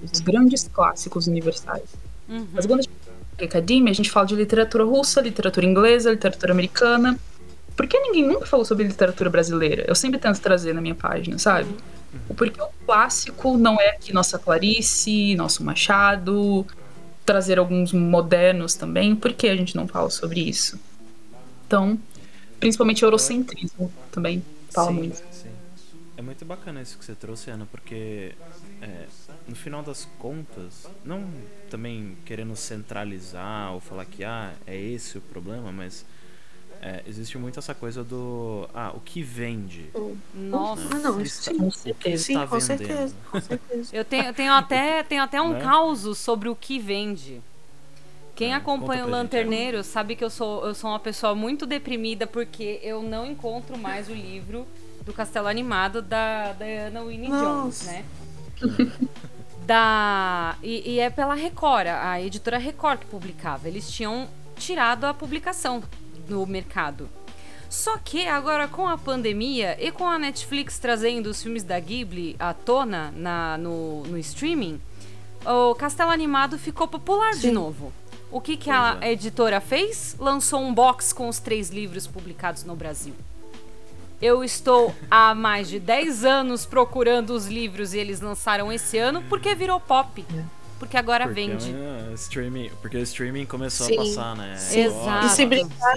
[0.00, 1.84] nos grandes clássicos universais.
[2.26, 2.46] Uhum.
[2.54, 6.10] Mas quando a gente fala de Academia, a gente fala de literatura russa, literatura inglesa,
[6.10, 7.18] literatura americana,
[7.76, 9.84] por que ninguém nunca falou sobre literatura brasileira?
[9.86, 11.68] Eu sempre tento trazer na minha página, sabe?
[11.68, 11.93] Uhum.
[12.36, 16.66] Porque o clássico não é aqui nossa Clarice, nosso Machado,
[17.24, 20.78] trazer alguns modernos também, por que a gente não fala sobre isso?
[21.66, 21.98] Então,
[22.60, 25.16] principalmente eurocentrismo também fala sim, muito.
[25.30, 25.50] Sim.
[26.16, 28.32] É muito bacana isso que você trouxe, Ana, porque
[28.80, 29.06] é,
[29.48, 31.28] no final das contas, não
[31.70, 36.04] também querendo centralizar ou falar que ah, é esse o problema, mas
[36.82, 38.68] é, existe muito essa coisa do.
[38.74, 39.90] Ah, o que vende.
[40.34, 41.00] Nossa, né?
[41.02, 42.24] não, isso sim, com certeza.
[42.24, 43.96] Sim, com certeza, com certeza.
[43.96, 45.60] Eu tenho, tenho, até, tenho até um né?
[45.60, 47.40] caos sobre o que vende.
[48.34, 51.66] Quem é, acompanha o Lanterneiro gente, sabe que eu sou, eu sou uma pessoa muito
[51.66, 54.66] deprimida porque eu não encontro mais o livro
[55.04, 58.04] do Castelo Animado da, da Ana Winnie Jones, né?
[59.64, 63.68] da, e, e é pela Record, a editora Record que publicava.
[63.68, 65.82] Eles tinham tirado a publicação
[66.28, 67.08] no mercado.
[67.68, 72.36] Só que agora com a pandemia e com a Netflix trazendo os filmes da Ghibli
[72.38, 74.80] à tona na, no, no streaming,
[75.44, 77.40] o Castelo Animado ficou popular Sim.
[77.40, 77.92] de novo.
[78.30, 79.12] O que, que a é.
[79.12, 80.16] editora fez?
[80.18, 83.14] Lançou um box com os três livros publicados no Brasil.
[84.22, 89.22] Eu estou há mais de 10 anos procurando os livros e eles lançaram esse ano
[89.28, 90.24] porque virou pop.
[90.32, 91.74] É porque agora porque vende.
[91.74, 93.94] É, streaming, porque o streaming começou Sim.
[93.94, 94.56] a passar, né?
[94.72, 95.26] Exato.
[95.26, 95.94] E se brincar...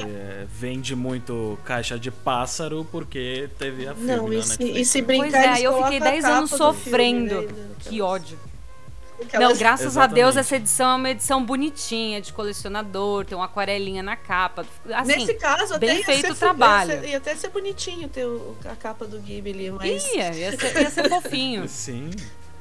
[0.48, 5.32] vende muito caixa de pássaro porque teve a filme Não, e se, e se brincar,
[5.32, 7.42] Pois é, eu fiquei 10 anos sofrendo.
[7.42, 7.70] Filme, né?
[7.80, 8.38] Que ódio.
[9.22, 9.50] Aquelas...
[9.50, 10.12] Não, graças Exatamente.
[10.12, 14.66] a Deus essa edição é uma edição bonitinha, de colecionador, tem uma aquarelinha na capa.
[14.94, 16.92] Assim, Nesse caso, bem até feito o trabalho.
[16.92, 20.06] Ia, ser, ia até ser bonitinho ter o, a capa do Ghibli, mas...
[20.14, 21.68] Ia, ia ser, ia ser fofinho.
[21.68, 22.12] Sim.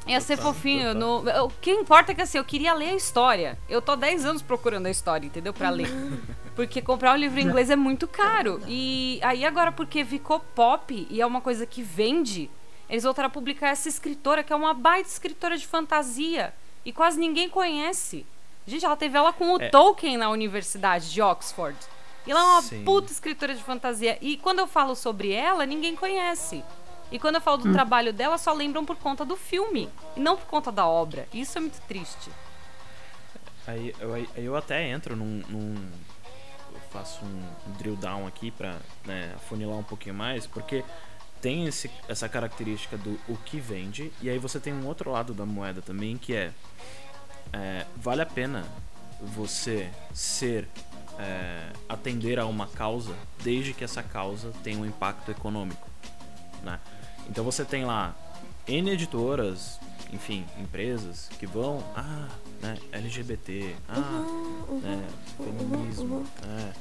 [0.07, 0.95] Ia ser fofinho.
[0.95, 1.25] No...
[1.45, 3.59] O que importa é que assim, eu queria ler a história.
[3.69, 5.53] Eu tô 10 anos procurando a história, entendeu?
[5.53, 5.89] Pra ler.
[6.55, 8.63] Porque comprar um livro em inglês é muito caro.
[8.67, 12.49] E aí agora, porque ficou pop e é uma coisa que vende,
[12.89, 16.55] eles voltaram a publicar essa escritora, que é uma baita escritora de fantasia.
[16.83, 18.25] E quase ninguém conhece.
[18.67, 19.69] Gente, ela teve ela com o é.
[19.69, 21.77] Tolkien na Universidade de Oxford.
[22.27, 22.85] E ela é uma Sim.
[22.85, 24.17] puta escritora de fantasia.
[24.23, 26.65] E quando eu falo sobre ela, ninguém conhece.
[27.11, 27.73] E quando eu falo do hum.
[27.73, 31.29] trabalho dela, só lembram por conta do filme, e não por conta da obra.
[31.33, 32.31] Isso é muito triste.
[33.67, 35.75] Aí eu, aí eu até entro num, num
[36.73, 40.85] eu faço um drill down aqui pra né, afunilar um pouquinho mais, porque
[41.41, 45.35] tem esse, essa característica do o que vende, e aí você tem um outro lado
[45.35, 46.53] da moeda também, que é,
[47.53, 48.65] é vale a pena
[49.21, 50.69] você ser
[51.19, 55.89] é, atender a uma causa desde que essa causa tenha um impacto econômico,
[56.63, 56.79] né?
[57.29, 58.15] Então você tem lá
[58.67, 59.79] N editoras,
[60.13, 62.29] enfim, empresas que vão, ah,
[62.61, 66.27] né, LGBT, ah, uhum, né, uhum, feminismo, uhum.
[66.45, 66.73] É,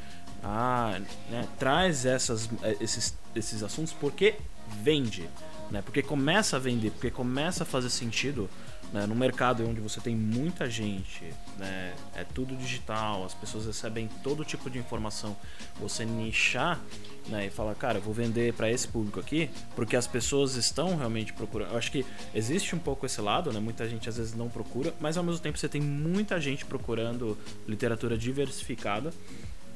[0.43, 0.99] ah,
[1.30, 4.36] né, traz essas, é, esses, esses assuntos porque
[4.82, 5.30] vende,
[5.69, 8.49] né, porque começa a vender, porque começa a fazer sentido
[8.94, 11.24] né, no mercado onde você tem muita gente,
[11.58, 15.36] né, é tudo digital, as pessoas recebem todo tipo de informação,
[15.80, 16.80] você nichar
[17.28, 20.96] né, e falar, cara, eu vou vender para esse público aqui, porque as pessoas estão
[20.96, 21.72] realmente procurando.
[21.72, 24.94] Eu acho que existe um pouco esse lado, né, muita gente às vezes não procura,
[25.00, 29.12] mas ao mesmo tempo você tem muita gente procurando literatura diversificada.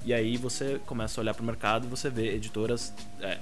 [0.05, 2.93] E aí você começa a olhar para o mercado e você vê editoras.
[3.20, 3.38] É,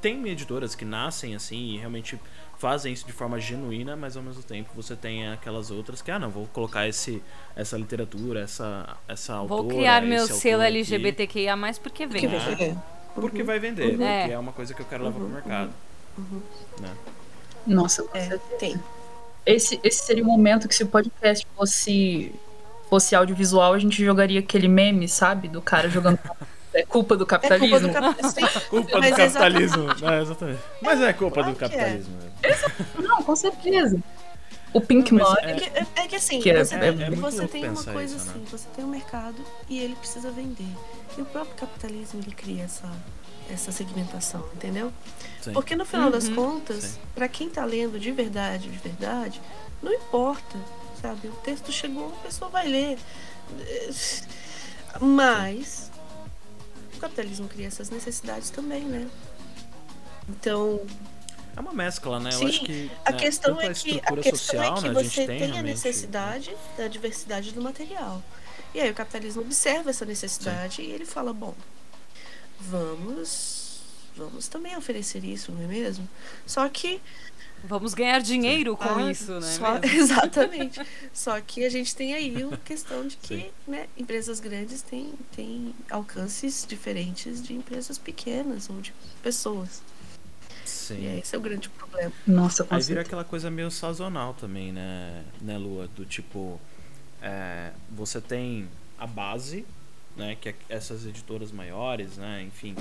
[0.00, 2.18] tem editoras que nascem assim e realmente
[2.62, 6.18] fazem isso de forma genuína, mas ao mesmo tempo você tem aquelas outras que, ah,
[6.20, 7.20] não, vou colocar esse,
[7.56, 9.62] essa literatura, essa, essa autora.
[9.62, 12.22] Vou criar meu selo LGBTQIA, porque vem.
[12.22, 12.76] Porque vai ver.
[13.16, 14.30] Porque vai vender, porque É.
[14.30, 15.72] é uma coisa que eu quero levar pro mercado.
[16.80, 16.90] Né?
[17.66, 18.80] Nossa, É, tem.
[19.44, 22.32] Esse, esse seria o momento que se o podcast fosse,
[22.88, 25.48] fosse audiovisual, a gente jogaria aquele meme, sabe?
[25.48, 26.20] Do cara jogando.
[26.74, 27.88] É culpa do É culpa capitalismo.
[27.88, 28.60] do capitalismo.
[28.70, 29.82] Culpa Mas do capitalismo.
[29.84, 30.04] exatamente.
[30.14, 30.60] É, exatamente.
[30.80, 31.60] Mas é culpa claro do é.
[31.60, 32.16] capitalismo.
[32.42, 33.08] mesmo.
[33.08, 33.98] Não, com certeza.
[34.72, 35.36] O Pink Money.
[35.42, 38.16] É que, é- é que assim, Que é- você, é- é você tem uma coisa
[38.16, 38.32] isso, né?
[38.32, 39.36] assim, você tem um mercado
[39.68, 40.64] e ele precisa vender.
[41.18, 42.90] E o próprio capitalismo ele cria essa,
[43.50, 44.90] essa segmentação, entendeu?
[45.42, 45.52] Sim.
[45.52, 46.34] Porque no final das Uhum.
[46.36, 46.98] contas, Sim.
[47.14, 49.42] pra quem tá lendo de verdade, de verdade,
[49.82, 50.56] não importa,
[51.02, 51.28] sabe?
[51.28, 52.98] O texto chegou, a pessoa vai ler.
[55.00, 55.90] Mas
[57.02, 59.08] capitalismo cria essas necessidades também, né?
[60.28, 60.80] Então,
[61.56, 62.30] É uma mescla, né?
[62.30, 64.88] Sim, eu acho que a né, questão é a que a questão social, é que
[64.88, 64.94] né?
[65.02, 68.22] Você tem, tem a realmente- necessidade da diversidade do material.
[68.74, 71.54] E aí o capitalismo observa essa necessidade e ele fala, bom,
[72.60, 73.60] vamos
[74.14, 76.06] vamos também oferecer isso, não é mesmo?
[76.46, 77.00] Só que
[77.64, 79.40] Vamos ganhar dinheiro com ah, isso, né?
[79.40, 80.80] só- exatamente.
[81.12, 85.74] Só que a gente tem aí a questão de que né, empresas grandes têm, têm
[85.90, 88.92] alcances diferentes de empresas pequenas ou de
[89.22, 89.82] pessoas.
[90.64, 91.18] E Sim.
[91.18, 92.12] esse é o grande problema.
[92.26, 95.88] Nossa, com Aí vira aquela coisa meio sazonal também, né, né Lua?
[95.94, 96.60] Do tipo,
[97.20, 99.64] é, você tem a base,
[100.16, 100.36] né?
[100.40, 102.42] Que é essas editoras maiores, né?
[102.42, 102.74] Enfim,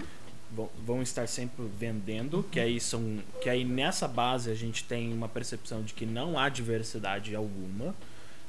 [0.86, 5.28] vão, estar sempre vendendo, que aí são, que aí nessa base a gente tem uma
[5.28, 7.95] percepção de que não há diversidade alguma,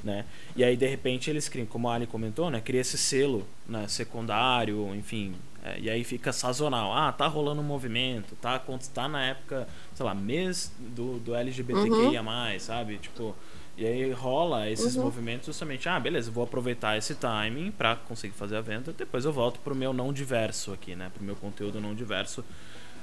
[0.03, 0.25] né?
[0.57, 2.61] E aí de repente eles criam, como a Ali comentou, né?
[2.61, 3.87] Cria esse selo, né?
[3.89, 5.35] Secundário, enfim.
[5.65, 6.93] é, e aí fica sazonal.
[6.93, 8.61] Ah, tá rolando um movimento, tá,
[8.93, 12.23] tá na época, sei lá, mês do, do LGBTQIA+,
[12.59, 12.99] sabe?
[12.99, 13.35] Tipo,
[13.77, 18.57] e aí rola esses movimentos justamente, ah, beleza, vou aproveitar esse timing pra conseguir fazer
[18.57, 21.11] a venda, depois eu volto pro meu não diverso aqui, né?
[21.15, 22.45] Pro meu conteúdo não diverso.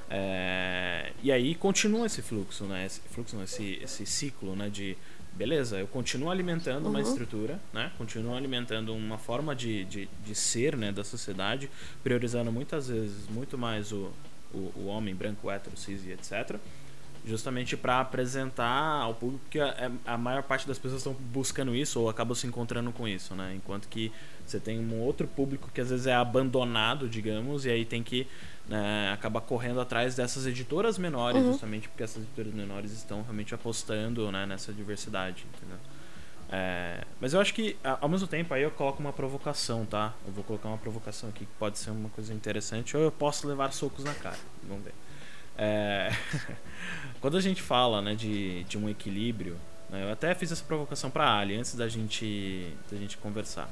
[0.08, 2.86] É, e aí continua esse fluxo, né?
[2.86, 4.68] Esse fluxo, não, esse, esse ciclo, né?
[4.68, 4.96] De
[5.34, 7.90] beleza, eu continuo alimentando uma estrutura, né?
[7.98, 10.92] Continuo alimentando uma forma de, de, de ser, né?
[10.92, 11.70] Da sociedade,
[12.02, 14.10] priorizando muitas vezes muito mais o,
[14.52, 16.56] o, o homem branco, hétero, cis e etc.
[17.26, 22.00] Justamente para apresentar ao público que a, a maior parte das pessoas estão buscando isso
[22.00, 23.52] ou acabam se encontrando com isso, né?
[23.54, 24.10] Enquanto que
[24.46, 28.26] você tem um outro público que às vezes é abandonado, digamos, e aí tem que
[28.66, 34.30] né, acabar correndo atrás dessas editoras menores, justamente porque essas editoras menores estão realmente apostando
[34.32, 35.78] né, nessa diversidade, entendeu?
[36.52, 40.12] É, mas eu acho que, ao mesmo tempo, aí eu coloco uma provocação, tá?
[40.26, 43.46] Eu vou colocar uma provocação aqui que pode ser uma coisa interessante, ou eu posso
[43.46, 44.38] levar socos na cara.
[44.64, 44.94] Vamos ver.
[45.56, 46.10] É,
[47.20, 49.56] quando a gente fala né, de, de um equilíbrio,
[49.88, 53.70] né, eu até fiz essa provocação para Ali antes da gente, da gente conversar.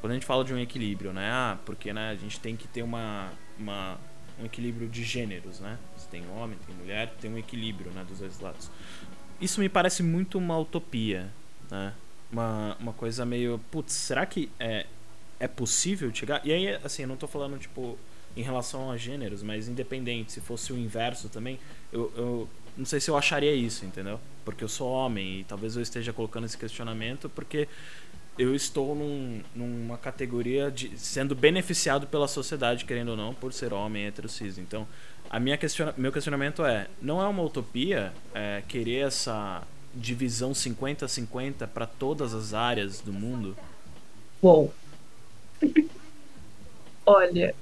[0.00, 1.30] Quando a gente fala de um equilíbrio, né?
[1.30, 3.96] Ah, porque né, a gente tem que ter uma, uma,
[4.40, 5.78] um equilíbrio de gêneros, né?
[5.96, 8.68] Você tem homem, tem mulher, tem um equilíbrio né, dos dois lados.
[9.40, 11.30] Isso me parece muito uma utopia,
[11.70, 11.92] né?
[12.32, 14.86] Uma, uma coisa meio, putz, será que é,
[15.38, 16.40] é possível chegar?
[16.44, 17.96] E aí, assim, eu não tô falando, tipo,
[18.36, 21.58] em relação a gêneros, mas independente, se fosse o inverso também,
[21.92, 24.18] eu, eu não sei se eu acharia isso, entendeu?
[24.44, 27.68] Porque eu sou homem e talvez eu esteja colocando esse questionamento porque
[28.38, 33.72] eu estou num- numa categoria de sendo beneficiado pela sociedade, querendo ou não, por ser
[33.72, 34.56] homem hétero cis.
[34.58, 34.86] Então,
[35.28, 39.62] a minha questiona, meu questionamento é: não é uma utopia é, querer essa
[39.94, 43.54] divisão 50-50 para todas as áreas do mundo?
[44.42, 44.72] Uou.
[47.06, 47.54] Olha,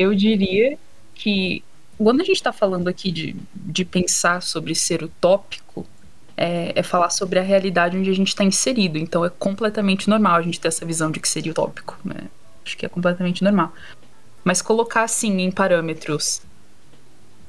[0.00, 0.78] eu diria
[1.14, 1.62] que
[1.98, 5.86] quando a gente está falando aqui de, de pensar sobre ser utópico,
[6.34, 8.96] é, é falar sobre a realidade onde a gente está inserido.
[8.96, 11.98] Então é completamente normal a gente ter essa visão de que seria utópico.
[12.02, 12.28] Né?
[12.64, 13.74] Acho que é completamente normal.
[14.42, 16.40] Mas colocar assim em parâmetros.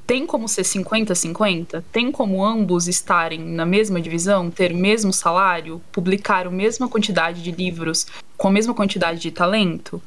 [0.06, 1.82] Tem como ser 50-50?
[1.89, 7.41] Tem como ambos estarem na mesma divisão, ter o mesmo salário, publicar a mesma quantidade
[7.41, 10.02] de livros com a mesma quantidade de talento?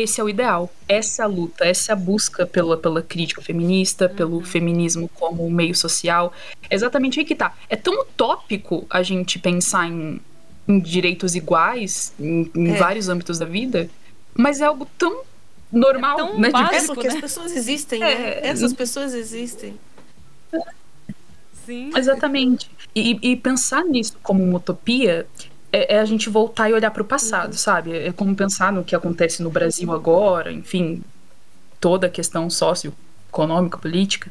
[0.00, 3.40] Esse é o ideal, essa é a luta, essa é a busca pela, pela crítica
[3.42, 6.32] feminista, pelo feminismo como meio social.
[6.68, 7.54] É exatamente aí que tá.
[7.68, 10.20] É tão utópico a gente pensar em,
[10.68, 12.76] em direitos iguais em, em É.
[12.76, 13.88] vários âmbitos da vida,
[14.34, 15.22] mas é algo tão
[15.72, 16.50] normal, É tão né?
[16.50, 16.92] básico.
[16.92, 17.14] É porque né?
[17.14, 18.06] as pessoas existem, É.
[18.18, 18.40] né?
[18.48, 19.78] Essas pessoas existem.
[21.66, 21.90] Sim.
[21.96, 22.70] Exatamente.
[22.94, 25.26] E, e pensar nisso como uma utopia
[25.72, 27.96] é, é a gente voltar e olhar para o passado, sabe?
[27.96, 31.02] É como pensar no que acontece no Brasil agora, enfim,
[31.80, 34.30] toda a questão socioeconômica, política.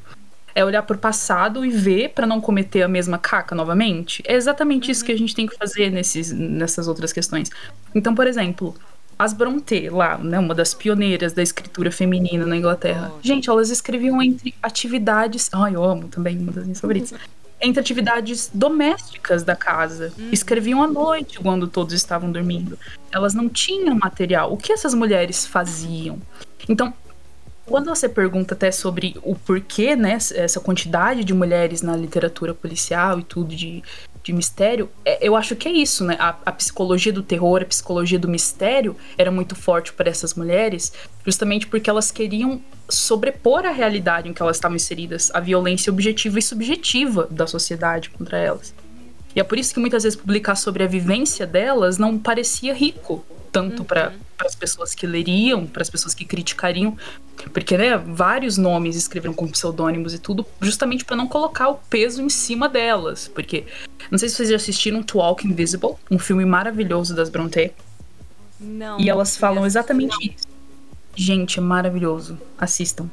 [0.54, 4.22] É olhar para o passado e ver para não cometer a mesma caca novamente.
[4.26, 7.50] É exatamente isso que a gente tem que fazer nesses, nessas outras questões.
[7.96, 8.76] Então, por exemplo,
[9.18, 13.12] as Brontë, lá, né, uma das pioneiras da escritura feminina na Inglaterra.
[13.22, 15.50] Gente, elas escreviam entre atividades.
[15.54, 17.14] Ai, eu amo também, uma das minhas favoritas.
[17.62, 20.14] Entre atividades domésticas da casa.
[20.32, 22.78] Escreviam à noite, quando todos estavam dormindo.
[23.12, 24.54] Elas não tinham material.
[24.54, 26.20] O que essas mulheres faziam?
[26.68, 26.94] Então,
[27.70, 33.20] quando você pergunta até sobre o porquê, né, essa quantidade de mulheres na literatura policial
[33.20, 33.84] e tudo de,
[34.30, 36.16] de mistério, é- eu acho que é isso, né?
[36.20, 40.94] A, a psicologia do terror, a psicologia do mistério era muito forte para essas mulheres,
[41.26, 46.38] justamente porque elas queriam sobrepor a realidade em que elas estavam inseridas, a violência objetiva
[46.38, 48.74] e subjetiva da sociedade contra elas.
[49.36, 53.24] E é por isso que muitas vezes publicar sobre a vivência delas não parecia rico,
[53.52, 56.98] tanto para as pessoas que leriam, para as pessoas que criticariam,
[57.54, 62.22] porque né, vários nomes escreveram com pseudônimos e tudo, justamente para não colocar o peso
[62.22, 63.66] em cima delas, porque
[64.10, 67.72] não sei se vocês já assistiram To Walk Invisible, um filme maravilhoso das Brontë,
[68.60, 69.00] Não.
[69.00, 70.48] e elas falam exatamente isso.
[71.16, 72.38] Gente, é maravilhoso.
[72.58, 73.10] Assistam.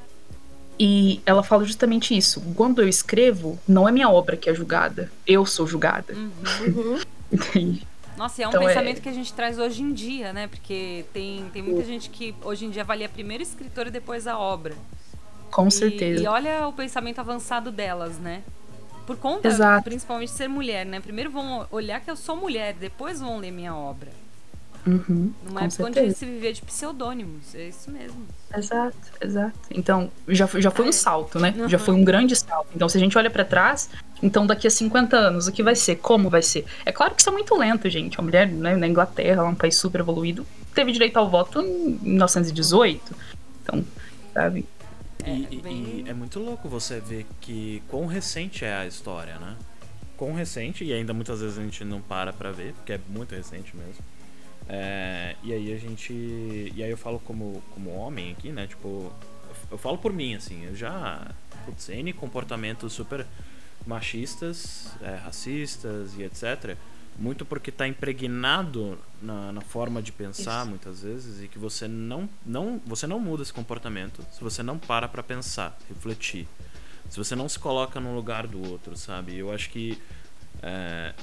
[0.78, 2.40] E ela fala justamente isso.
[2.54, 5.10] Quando eu escrevo, não é minha obra que é julgada.
[5.26, 6.12] Eu sou julgada.
[6.14, 6.98] Uhum.
[8.16, 10.46] Nossa, e é um Então, é- pensamento que a gente traz hoje em dia, né?
[10.48, 14.26] Porque tem, tem muita gente que hoje em dia avalia primeiro o escritor e depois
[14.26, 14.74] a obra.
[15.50, 16.22] Com E- certeza.
[16.22, 18.42] E, olha o pensamento avançado delas, né?
[19.06, 19.84] Por conta, Exato.
[19.84, 20.98] principalmente, de ser mulher, né?
[21.00, 24.10] Primeiro vão olhar que eu sou mulher, depois vão ler minha obra.
[24.86, 26.16] Uhum, Numa época onde certeza.
[26.16, 27.54] se vivia de pseudônimos.
[27.54, 28.24] É isso mesmo.
[28.56, 29.58] Exato, exato.
[29.70, 31.52] Então, já, foi- já foi um salto, né?
[31.68, 31.84] Já Uhum.
[31.84, 32.68] foi um grande salto.
[32.74, 33.90] Então, se a gente olha pra trás,
[34.22, 35.96] então daqui a 50 anos, o que vai ser?
[35.96, 36.64] Como vai ser?
[36.84, 38.18] É claro que isso é muito lento, gente.
[38.18, 41.98] A mulher né, na Inglaterra, lá um país super evoluído, teve direito ao voto em
[42.02, 43.12] 1918.
[43.62, 43.84] Então,
[44.32, 44.64] sabe?
[45.24, 48.86] É, e, e- bem- e é muito louco você ver que quão recente é a
[48.86, 49.56] história, né?
[50.16, 53.34] Quão recente, e ainda muitas vezes a gente não para pra ver, porque é muito
[53.34, 53.96] recente mesmo.
[54.68, 56.12] É, e aí a gente.
[56.12, 58.66] E aí eu falo como, como homem aqui, né?
[58.66, 59.12] Tipo,
[59.70, 61.30] eu, falo por mim, assim, eu já.
[61.64, 63.26] Putz, N comportamentos super
[63.86, 66.76] machistas, é, racistas e etc.
[67.18, 70.68] Muito porque tá impregnado na, na forma de pensar, Isso.
[70.68, 74.78] muitas vezes, e que você não, não, você não muda esse comportamento se você não
[74.78, 76.46] para pra pensar, refletir.
[77.08, 79.36] Se você não se coloca no lugar do outro, sabe?
[79.36, 79.98] Eu acho que
[80.62, 81.14] é,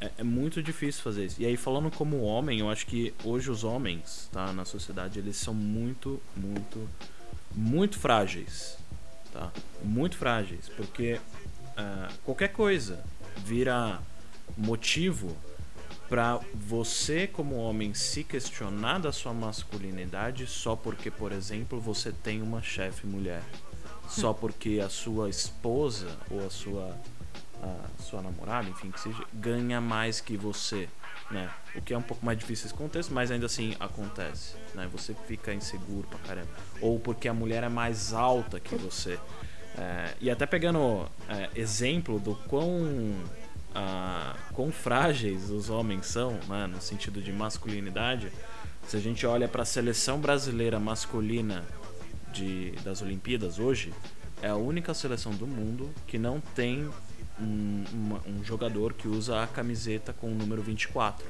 [0.00, 1.40] é, é muito difícil fazer isso.
[1.40, 5.36] E aí, falando como homem, eu acho que hoje os homens, tá, na sociedade, eles
[5.36, 6.88] são muito, muito,
[7.54, 8.76] muito frágeis,
[9.32, 9.50] tá?
[9.82, 11.20] Muito frágeis, porque
[11.76, 13.04] é, qualquer coisa
[13.38, 14.00] vira
[14.56, 15.36] motivo
[16.08, 22.42] pra você como homem se questionar da sua masculinidade só porque, por exemplo, você tem
[22.42, 23.42] uma chefe mulher,
[24.08, 26.96] só porque a sua esposa ou a sua
[27.62, 30.88] a sua namorada, enfim, que seja, ganha mais que você,
[31.30, 31.50] né?
[31.74, 34.88] O que é um pouco mais difícil nesse contexto, mas ainda assim acontece, né?
[34.92, 36.48] Você fica inseguro pra caramba.
[36.80, 39.18] Ou porque a mulher é mais alta que você.
[39.76, 43.14] É, e até pegando é, exemplo do quão,
[43.74, 46.66] ah, quão frágeis os homens são, né?
[46.66, 48.32] No sentido de masculinidade,
[48.86, 51.64] se a gente olha para a seleção brasileira masculina
[52.32, 53.92] de, das Olimpíadas hoje,
[54.40, 56.88] é a única seleção do mundo que não tem
[57.40, 61.26] um, uma- um jogador que usa a camiseta com o número 24.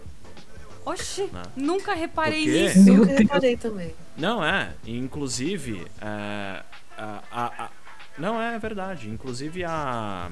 [0.84, 1.42] Oxi, Né?
[1.57, 2.62] nunca reparei Por quê?
[2.68, 2.82] nisso.
[2.84, 3.18] Meu Deus.
[3.18, 3.94] reparei também.
[4.16, 6.62] Não é, inclusive é,
[6.96, 7.70] a, a- a-
[8.16, 10.30] não é verdade, inclusive a,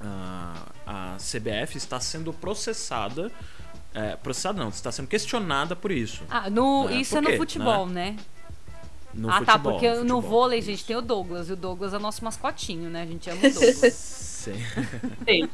[0.00, 0.54] a
[0.86, 3.30] a CBF está sendo processada,
[3.94, 6.24] é, processada não, está sendo questionada por isso.
[6.28, 8.16] Ah, no, É, isso por é no quê, futebol, né?
[9.12, 10.70] No ah, tá, futebol, porque no no futebol, vôlei, isso.
[10.70, 11.48] gente, tem o Douglas.
[11.48, 13.02] E o Douglas é o nosso mascotinho, né?
[13.02, 13.94] A gente ama o Douglas.
[13.94, 14.52] Sim.
[15.24, 15.50] Feio.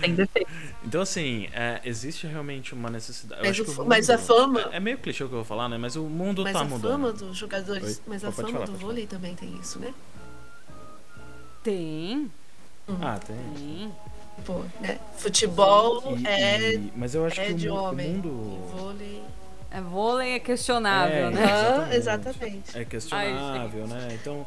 [0.00, 0.50] Sem defeito.
[0.84, 3.42] Então, assim, é, existe realmente uma necessidade.
[3.42, 5.68] Mas, o f- mas a fama- É, é meio clichê o que eu vou falar,
[5.68, 5.78] né?
[5.78, 6.92] Mas o mundo Mas tá a mudando.
[6.92, 7.96] fama dos jogadores.
[7.98, 8.02] Oi?
[8.06, 9.92] Mas a Pode fama falar, do vôlei também tem isso, né?
[11.62, 12.30] tem,
[13.00, 13.36] Ah, tem.
[13.54, 13.92] tem.
[14.44, 14.98] Pô, né?
[15.16, 18.08] Futebol E- é, e- mas eu acho é que o, de mu- o homem.
[18.10, 18.28] mundo.
[18.28, 19.22] E vôlei.
[19.74, 21.42] É, vôlei é questionável, É, né?
[21.42, 21.96] Exatamente.
[21.96, 22.78] exatamente.
[22.78, 24.08] É questionável, né?
[24.12, 24.46] Então,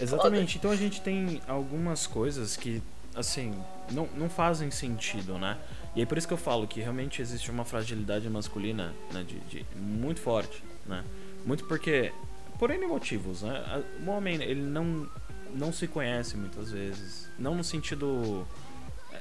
[0.00, 0.58] exatamente.
[0.58, 2.82] Então a gente tem algumas coisas que,
[3.14, 3.54] assim,
[3.92, 5.56] não, não fazem sentido, né?
[5.94, 9.22] E é por isso que eu falo que realmente existe uma fragilidade masculina, né?
[9.22, 11.04] De, de- muito forte, né?
[11.46, 12.12] Muito porque,
[12.58, 13.84] por N motivos, né?
[14.04, 15.08] O homem, ele não,
[15.54, 17.28] não se conhece muitas vezes.
[17.38, 18.44] Não no sentido...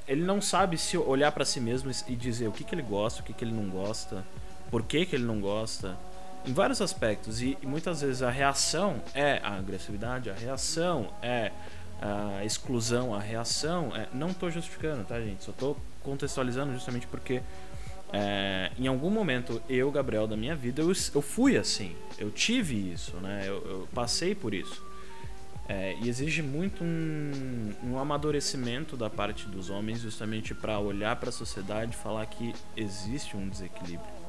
[0.07, 3.22] Ele não sabe se olhar pra si mesmo e dizer o que, que ele gosta,
[3.22, 4.26] o que, que ele não gosta,
[4.72, 5.97] por que, que ele não gosta
[6.45, 11.51] em vários aspectos e, e muitas vezes a reação é a agressividade, a reação é
[12.01, 15.43] a exclusão, a reação é não tô justificando, tá gente?
[15.43, 17.43] Só tô contextualizando justamente porque
[18.11, 22.91] é, em algum momento eu, Gabriel, da minha vida, eu, eu fui assim, eu tive
[22.91, 23.43] isso, né?
[23.45, 24.84] Eu, eu passei por isso.
[25.69, 31.30] É, e exige muito um, um amadurecimento da parte dos homens justamente para olhar para
[31.30, 34.20] a sociedade e falar que existe um desequilíbrio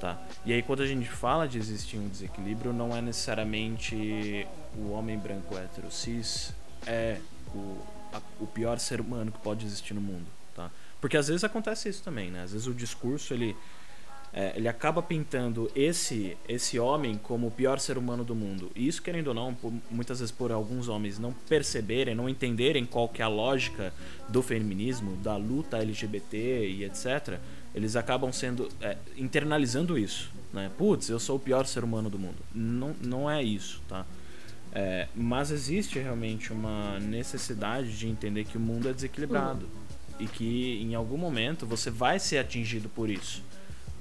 [0.00, 0.20] tá?
[0.44, 5.18] E aí quando a gente fala de existir um desequilíbrio, não é necessariamente o homem
[5.18, 6.52] branco hétero cis
[6.86, 7.18] é
[7.54, 7.78] o,
[8.12, 10.70] a- o pior ser humano que pode existir no mundo, tá?
[11.00, 12.42] Porque às vezes acontece isso também, né?
[12.42, 13.56] Às vezes o discurso ele
[14.32, 18.70] é, ele acaba pintando esse esse homem como o pior ser humano do mundo.
[18.74, 22.84] E isso, querendo ou não, por- muitas vezes por alguns homens não perceberem, não entenderem
[22.84, 23.94] qual que é a lógica
[24.28, 27.38] do feminismo, da luta LGBT e etc.,
[27.76, 30.70] eles acabam sendo é, internalizando isso, né?
[30.78, 32.38] Putz, eu sou o pior ser humano do mundo.
[32.54, 34.06] Não, não é isso, tá?
[34.72, 39.68] É, mas existe realmente uma necessidade de entender que o mundo é desequilibrado
[40.18, 43.42] e que em algum momento você vai ser atingido por isso,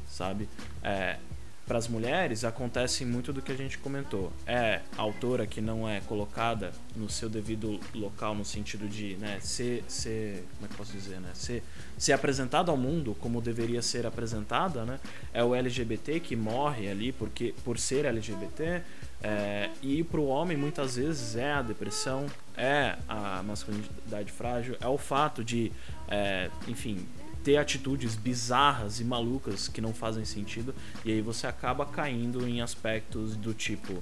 [0.07, 0.47] sabe?
[0.81, 1.17] É,
[1.65, 4.31] para as mulheres acontece muito do que a gente comentou.
[4.45, 9.39] É a autora que não é colocada no seu devido local no sentido de, né,
[9.41, 11.63] ser, ser como é que posso dizer, né, ser,
[11.97, 14.99] ser apresentada ao mundo como deveria ser apresentada, né?
[15.33, 18.81] É o LGBT que morre ali porque por ser LGBT.
[19.23, 24.87] É, e para o homem muitas vezes é a depressão, é a masculinidade frágil, é
[24.87, 25.71] o fato de,
[26.07, 27.07] é, enfim,
[27.45, 30.75] ter atitudes bizarras e malucas que não fazem sentido
[31.05, 34.01] e aí você acaba caindo em aspectos do tipo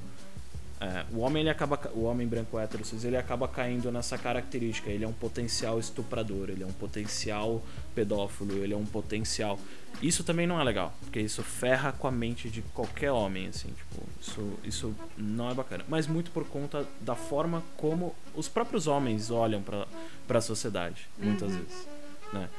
[0.81, 4.17] é, o homem ele acaba ca- o homem branco hétero cis, ele acaba caindo nessa
[4.17, 7.61] característica ele é um potencial estuprador ele é um potencial
[7.93, 9.59] pedófilo ele é um potencial
[10.01, 13.69] isso também não é legal porque isso ferra com a mente de qualquer homem assim
[13.69, 18.87] tipo isso isso não é bacana mas muito por conta da forma como os próprios
[18.87, 19.85] homens olham para
[20.27, 21.87] para a sociedade muitas vezes
[22.33, 22.49] né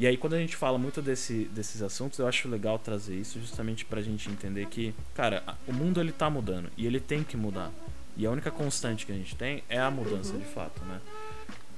[0.00, 3.38] e aí, quando a gente fala muito desse, desses assuntos, eu acho legal trazer isso
[3.38, 7.36] justamente pra gente entender que, cara, o mundo ele tá mudando e ele tem que
[7.36, 7.70] mudar.
[8.16, 11.02] E a única constante que a gente tem é a mudança de fato, né?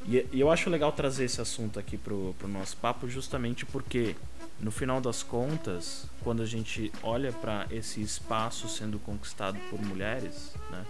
[0.06, 4.14] E, e eu acho legal trazer esse assunto aqui pro, pro nosso papo justamente porque,
[4.60, 10.54] no final das contas, quando a gente olha pra esse espaço sendo conquistado por mulheres,
[10.70, 10.86] né?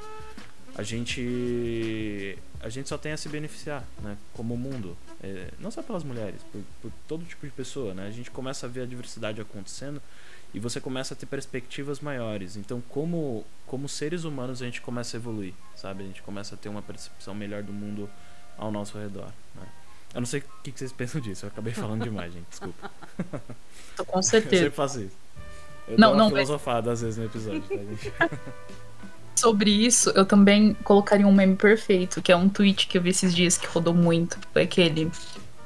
[0.74, 4.17] A gente a gente só tem a se beneficiar, né?
[4.33, 8.07] Como mundo, É, não só pelas mulheres, por, por todo tipo de pessoa, né?
[8.07, 10.01] A gente começa a ver a diversidade acontecendo
[10.55, 12.57] e você começa a ter perspectivas maiores.
[12.57, 16.03] Então, como como seres humanos, a gente começa a evoluir, sabe?
[16.03, 18.09] A gente começa a ter uma percepção melhor do mundo
[18.59, 19.67] ao nosso redor, né?
[20.15, 22.91] Eu não sei o que vocês pensam disso, eu acabei falando demais, gente, desculpa.
[24.07, 24.65] Com Eu certeza.
[24.65, 25.17] sempre faço isso.
[25.89, 28.13] Eu Não, dou uma não, mas- filosofada às vezes no episódio, tá, gente?
[29.43, 33.11] Sobre isso, eu também colocaria um meme perfeito, que é um tweet que eu vi
[33.11, 34.38] esses dias que rodou muito.
[34.53, 35.11] Foi aquele.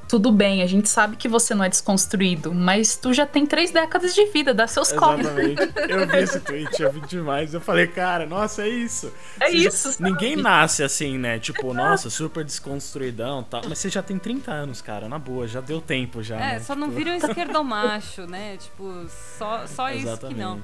[0.08, 3.72] Tudo bem, a gente sabe que você não é desconstruído, mas tu já tem três
[3.72, 5.26] décadas de vida, dá seus corres.
[5.26, 5.60] Exatamente.
[5.90, 7.52] Eu vi esse tweet, eu vi demais.
[7.52, 9.12] Eu falei, cara, nossa, é isso.
[9.40, 10.08] É Você já- isso, sabe?
[10.08, 11.40] Ninguém nasce assim, né?
[11.40, 13.62] Tipo, nossa, super desconstruidão tal.
[13.68, 16.36] Mas você já tem 30 anos, cara, na boa, já deu tempo já.
[16.36, 16.60] É, né?
[16.60, 18.56] só não Tipo, vira um esquerdomacho, né?
[18.58, 19.06] Tipo,
[19.36, 20.62] só, só isso que não.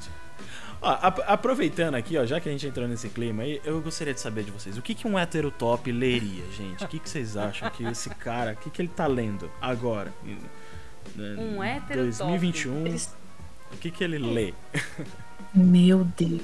[0.82, 4.12] Ó, ap- aproveitando aqui, ó, já que a gente entrou nesse clima aí, eu gostaria
[4.12, 6.84] de saber de vocês, o que, que um hétero top leria, gente?
[6.84, 10.12] O que, que vocês acham que esse cara, o que, que ele tá lendo agora?
[11.16, 12.18] Um hétero top.
[12.18, 13.14] 2021, Eles-
[13.72, 14.52] o que, que ele lê?
[15.54, 16.42] Meu Deus.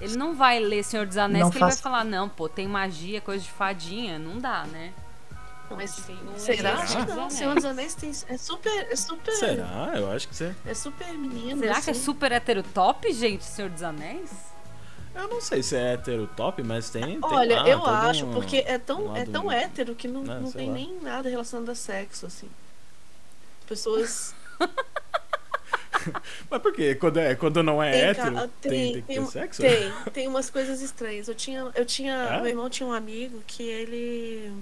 [0.00, 2.66] Ele não vai ler Senhor dos Anéis Não que ele vai falar, não, pô, tem
[2.66, 4.18] magia, coisa de fadinha.
[4.18, 4.92] Não dá, né?
[5.70, 5.90] Mas
[6.36, 6.86] será?
[6.86, 7.30] Senhor dos Não.
[7.30, 8.70] Senhor dos Anéis tem, é super.
[8.90, 9.32] É super.
[9.32, 9.92] Será?
[9.96, 10.54] Eu acho que você.
[10.66, 11.58] É super menino.
[11.60, 12.02] Será que é assim.
[12.02, 14.30] super hétero top, gente, Senhor dos Anéis?
[15.14, 17.02] Eu não sei se é hétero top, mas tem.
[17.02, 20.06] tem Olha, lá eu acho, um- porque é um tão, é lado- tão hétero que
[20.08, 20.74] não, né, não tem lá.
[20.74, 22.48] nem nada relacionado a sexo, assim.
[23.66, 24.34] Pessoas.
[26.50, 26.94] Mas por quê?
[26.94, 29.62] Quando, é, quando não é Tem, hétero, ca- tem, tem, que ter um- sexo?
[29.62, 31.28] Tem, tem umas coisas estranhas.
[31.28, 32.36] Eu tinha, eu tinha, É?
[32.40, 34.52] meu irmão tinha um amigo que ele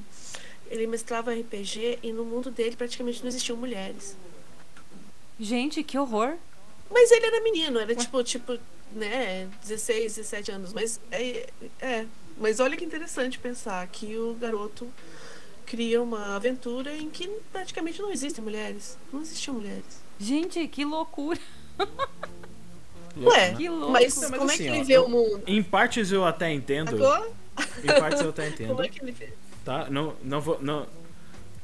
[0.72, 4.16] ele mestrava RPG e no mundo dele praticamente não existiam mulheres.
[5.38, 6.34] Gente, que horror.
[6.90, 8.58] Mas ele era menino, era tipo, tipo,
[8.92, 10.72] né, 16, 17 anos.
[10.72, 11.48] Mas é,
[11.80, 12.06] é.
[12.38, 14.90] Mas olha que interessante pensar que o garoto
[15.66, 18.96] cria uma aventura em que praticamente não existem mulheres.
[19.12, 19.84] Não existiam mulheres.
[20.18, 21.38] Gente, que loucura.
[23.14, 23.56] Louco, Ué, né?
[23.56, 23.90] Que louco.
[23.92, 25.42] mas, Não, mas como assim, é que ele ó, vê eu- o mundo?
[25.46, 26.94] Em partes eu até entendo.
[26.96, 27.28] Agora,
[27.82, 28.68] Em partes eu até entendo.
[28.72, 29.32] como é que ele vê?
[29.64, 29.88] Tá?
[29.90, 30.60] Não, não vou.
[30.62, 30.86] Não,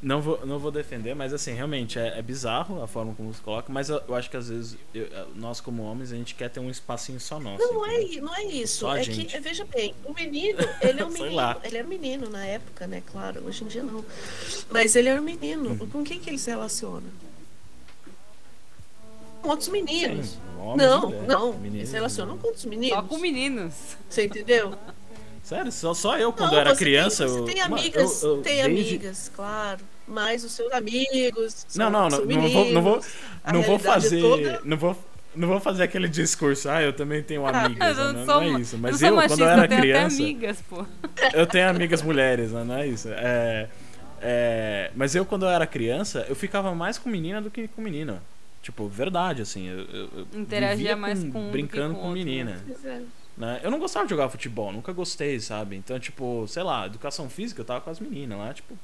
[0.00, 3.40] não vou, não vou defender, mas assim, realmente é, é bizarro a forma como se
[3.40, 6.48] coloca, mas eu, eu acho que às vezes eu- nós, como homens, a gente quer
[6.50, 7.58] ter um espacinho só nosso.
[7.64, 8.78] Não, não é, não é isso.
[8.78, 9.24] Só a é gente.
[9.26, 11.34] que, veja bem, o menino, ele é um menino.
[11.34, 11.58] lá.
[11.64, 13.02] Ele era um menino na época, né?
[13.10, 14.04] Claro, hoje em dia não.
[14.70, 15.70] Mas ele era um menino.
[15.70, 15.88] Uhum.
[15.88, 17.06] Com quem que ele se relaciona?
[19.42, 20.28] Com outros meninos.
[20.30, 21.48] Sim, homens não, não.
[21.50, 22.96] Eles meninos se e relacionam com outros meninos.
[22.96, 23.74] Só com meninos.
[24.08, 24.74] Você entendeu?
[25.48, 27.24] Sério, só, só eu quando não, eu era você criança.
[27.24, 29.80] Tem, você eu- tem amigas, eu- eu tem desde- amigas, claro.
[30.06, 31.66] Mas os seus amigos.
[31.74, 33.06] Não, são- não, não, são não vou, não vou, meninos.
[33.52, 36.68] Não vou é fazer, toda- não vou, não vou fazer aquele discurso.
[36.68, 38.76] Ah, eu também tenho amigas, não, sou, não é isso.
[38.78, 40.86] Mas eu, sou quando machista, eu era tenho criança, até amigas, pô.
[41.32, 43.08] eu tenho amigas mulheres, não é isso.
[43.10, 43.68] É,
[44.20, 47.80] é, mas eu quando eu era criança, eu ficava mais com menina do que com
[47.80, 48.22] menina.
[48.68, 49.66] Tipo, verdade, assim.
[49.66, 52.62] Eu, eu, Interagia vivia mais com um que brincando com com, outro, menina.
[53.34, 53.60] Né?
[53.62, 55.74] Eu não gostava de jogar futebol, nunca gostei, sabe?
[55.74, 58.76] Então, tipo, sei lá, educação física eu tava com as meninas lá, tipo,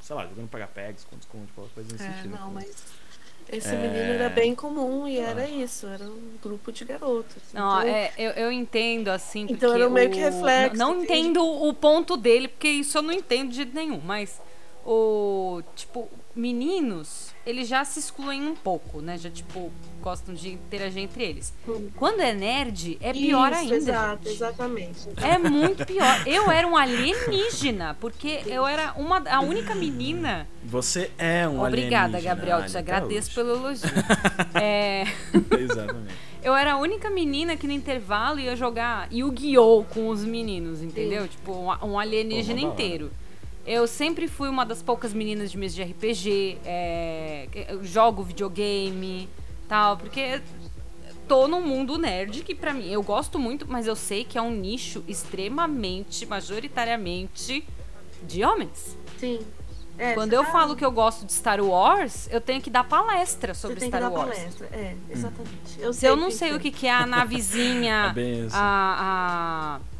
[0.00, 2.38] sei lá, jogando pegar pegs, esconde esconde, qualquer coisa nesse É, sentido.
[2.38, 2.66] não, mas
[3.50, 3.76] esse É.
[3.76, 5.48] menino era bem comum e era Ah.
[5.50, 7.42] isso, era um grupo de garotos.
[7.52, 11.02] Não, Então, é, eu, eu entendo, assim, Então era meio que o- reflexo, Não, não
[11.02, 14.40] entendo o ponto dele, porque isso eu não entendo de jeito nenhum, mas
[14.86, 15.60] o...
[15.74, 16.08] Tipo,
[16.38, 19.18] meninos, eles já se excluem um pouco, né?
[19.18, 21.52] Já, tipo, gostam de interagir entre eles.
[21.96, 24.34] Quando é nerd, é pior isso, ainda, Exato, gente.
[24.36, 25.08] exatamente.
[25.16, 26.26] É muito pior.
[26.26, 32.16] Eu era um alienígena, porque eu era uma, a única menina Você é um Obrigada,
[32.16, 32.66] alienígena, Gabriel.
[32.66, 33.88] Te agradeço pelo elogio.
[34.54, 35.04] É,
[35.58, 36.14] Exatamente.
[36.42, 39.84] eu era a única menina que no intervalo ia jogar Yu-Gi-Oh!
[39.84, 41.28] com os meninos, entendeu?
[41.28, 43.10] Tipo, um, alienígena Pô, hora.
[43.70, 49.28] Eu sempre fui uma das poucas meninas de mesa de RPG, é, eu jogo videogame,
[49.68, 50.40] tal, porque
[51.28, 54.42] tô num mundo nerd que pra mim eu gosto muito, mas eu sei que é
[54.42, 57.62] um nicho extremamente, majoritariamente
[58.22, 58.96] de homens.
[59.18, 59.38] Sim.
[59.98, 62.84] É, Quando eu tá- falo que eu gosto de Star Wars, eu tenho que dar
[62.84, 64.30] palestra Você sobre tem que Star dar Wars.
[64.38, 64.68] palestra.
[64.72, 64.98] É, Hum.
[65.10, 65.78] exatamente.
[65.80, 68.56] Eu Se eu não que sei o que, que é a navezinha, É bem isso.
[68.56, 69.97] a, a-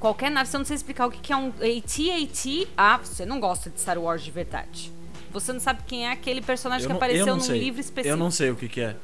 [0.00, 3.24] Qualquer nave, se eu não sei explicar o que, que é um AT-AT, ah, você
[3.26, 4.92] não gosta de Star Wars de verdade.
[5.30, 7.58] Você não sabe quem é aquele personagem Eu que não- apareceu num sei.
[7.58, 8.12] livro específico.
[8.12, 8.96] Eu não sei o que, que é.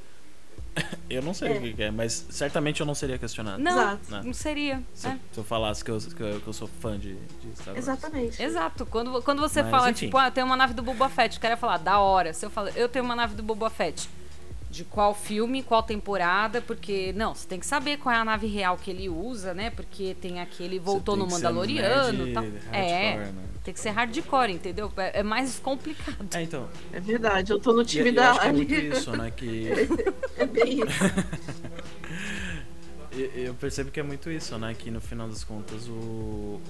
[1.10, 1.58] Eu não sei É.
[1.58, 3.62] o que, que é, mas certamente eu não seria questionado.
[3.62, 4.24] Não, Exato.
[4.24, 4.82] não seria.
[4.94, 5.10] Se, é.
[5.12, 7.74] eu, se eu falasse que eu, que eu, que eu sou fã de, de Star
[7.74, 7.78] Wars.
[7.78, 8.42] Exatamente.
[8.42, 8.86] Exato.
[8.86, 10.06] Quando, quando você Mas, fala, enfim.
[10.06, 12.32] tipo, ah, tem uma nave do Boba Fett, o cara ia falar, da hora.
[12.32, 14.08] Se eu falo, eu tenho uma nave do Boba Fett.
[14.72, 17.12] De qual filme, qual temporada, porque.
[17.12, 19.68] Não, você tem que saber qual é a nave real que ele usa, né?
[19.68, 20.78] Porque tem aquele.
[20.78, 22.24] Voltou no Mandaloriano.
[22.24, 22.44] nerd tal.
[22.72, 23.16] É.
[23.18, 23.32] né?
[23.62, 24.90] Tem que ser hardcore, entendeu?
[24.96, 26.26] É, é mais complicado.
[26.34, 26.70] É, então.
[26.90, 29.30] É verdade, eu tô no E, time eu da acho que é muito isso, né?
[29.30, 29.68] Que
[30.38, 30.86] É bem isso.
[33.12, 34.74] E- Eu percebo que é muito isso, né?
[34.74, 36.60] Que no final das contas o, o,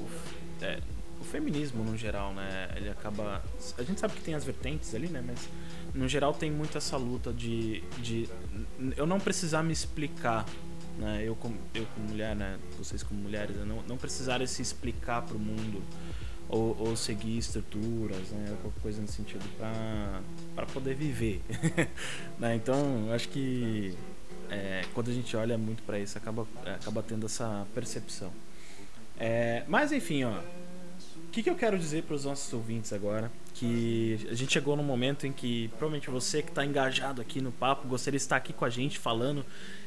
[0.61, 0.79] é,
[1.21, 2.69] o feminismo no geral, né?
[2.77, 3.43] Ele acaba.
[3.79, 5.23] A gente sabe que tem as vertentes ali, né?
[5.25, 5.49] Mas
[5.95, 8.29] no geral tem muito essa luta de, de
[8.97, 10.47] eu não precisar me explicar,
[10.99, 11.23] né?
[11.25, 12.59] Eu como, eu como mulher, né?
[12.79, 13.65] Vocês como mulheres, né?
[13.65, 15.83] não, não precisarem se explicar pro mundo.
[16.49, 18.57] Ou, ou seguir estruturas, né?
[18.61, 19.43] Qualquer coisa nesse sentido
[20.55, 21.41] pra poder viver.
[22.39, 22.55] né?
[22.55, 23.97] Então, acho que
[24.51, 28.31] é, quando a gente olha muito pra isso, acaba, acaba tendo essa percepção.
[29.19, 30.41] É, mas enfim, ó.
[31.33, 33.33] O que, que eu quero dizer para os nossos ouvintes agora?
[33.55, 37.51] Que a gente chegou num momento em que provavelmente você que está engajado aqui no
[37.51, 39.43] papo gostaria de estar aqui com a gente falando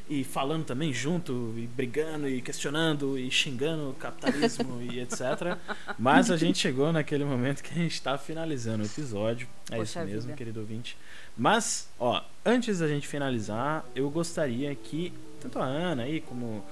[0.09, 5.55] e falando também junto, e brigando, e questionando, e xingando o capitalismo e etc.
[5.99, 9.47] Mas a gente chegou naquele momento que a gente está finalizando o episódio.
[9.69, 10.33] É Poxa isso mesmo, vida.
[10.37, 10.97] querido ouvinte.
[11.37, 16.65] Mas, ó, antes da gente finalizar, eu gostaria que tanto a Ana aí como,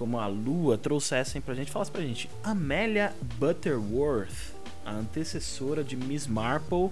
[0.00, 6.26] como a Lua trouxessem pra gente, falassem pra gente, Amélia Butterworth, a antecessora de Miss
[6.26, 6.88] Marple,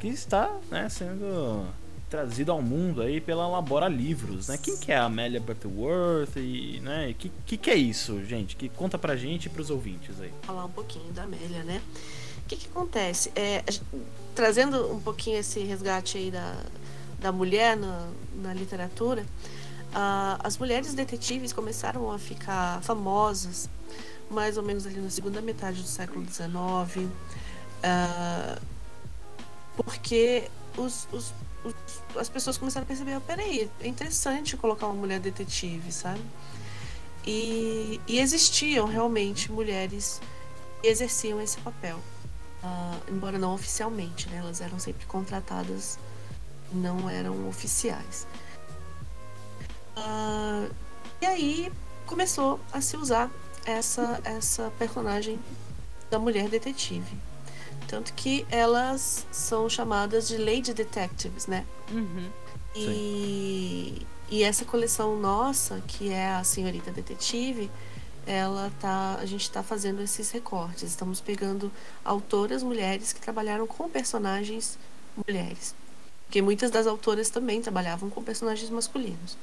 [0.00, 1.66] que está né, sendo
[2.08, 4.56] trazido ao mundo aí pela Labora Livros, né?
[4.56, 8.56] Quem que é a Amélia Butterworth e, né, que, que que é isso, gente?
[8.56, 10.32] Que conta pra gente e pros ouvintes aí.
[10.44, 11.82] falar um pouquinho da Amélia, né?
[12.38, 13.30] O que, que acontece?
[13.36, 13.62] É,
[14.34, 16.56] trazendo um pouquinho esse resgate aí da,
[17.20, 19.26] da mulher na, na literatura,
[19.94, 23.68] ah, as mulheres detetives começaram a ficar famosas
[24.30, 27.08] mais ou menos ali na segunda metade do século XIX,
[27.82, 28.58] ah,
[29.76, 31.32] porque os, os
[31.64, 36.20] os- as pessoas começaram a perceber, "Ah, peraí, é interessante colocar uma mulher detetive, sabe?
[37.26, 40.20] E, e existiam realmente mulheres
[40.82, 41.98] que exerciam esse papel.
[42.62, 44.38] Ah, embora não oficialmente, né?
[44.38, 45.98] Elas eram sempre contratadas,
[46.72, 48.26] não eram oficiais.
[49.96, 50.66] Ah,
[51.20, 51.72] e aí
[52.06, 53.30] começou a se usar
[53.64, 55.38] essa, essa personagem
[56.10, 57.16] da mulher detetive.
[57.88, 61.66] Tanto que elas são chamadas de Lady Detectives, né?
[61.90, 62.30] Uhum.
[62.74, 67.70] E, e essa coleção nossa, que é a Senhorita Detetive,
[68.26, 70.82] ela tá, a gente está fazendo esses recortes.
[70.82, 71.70] Estamos pegando
[72.04, 74.78] autoras mulheres que trabalharam com personagens
[75.26, 75.74] mulheres.
[76.26, 79.36] Porque muitas das autoras também trabalhavam com personagens masculinos.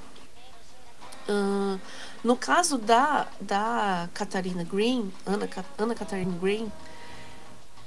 [1.28, 1.80] Ahn,
[2.24, 6.72] no caso da, da Catarina Green, Ana Catarina Green,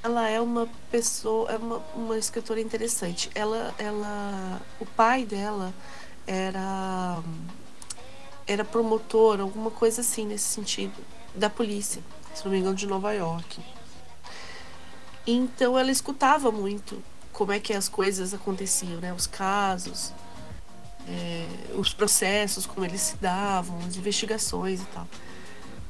[0.02, 3.30] ela é uma pessoa, é uma, uma escritora interessante.
[3.34, 5.72] Ela, ela, o pai dela
[6.26, 7.22] era
[8.46, 10.94] era promotor, alguma coisa assim nesse sentido,
[11.34, 12.02] da polícia,
[12.34, 13.60] se não me engano, de Nova York.
[15.26, 17.02] Então ela escutava muito
[17.32, 19.12] como é que as coisas aconteciam, né?
[19.12, 20.12] Os casos,
[21.08, 25.06] é, os processos, como eles se davam, as investigações e tal.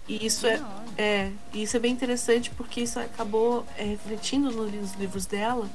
[0.07, 0.62] E isso é,
[0.99, 5.70] é, isso é bem interessante porque isso acabou é, refletindo nos livros dela,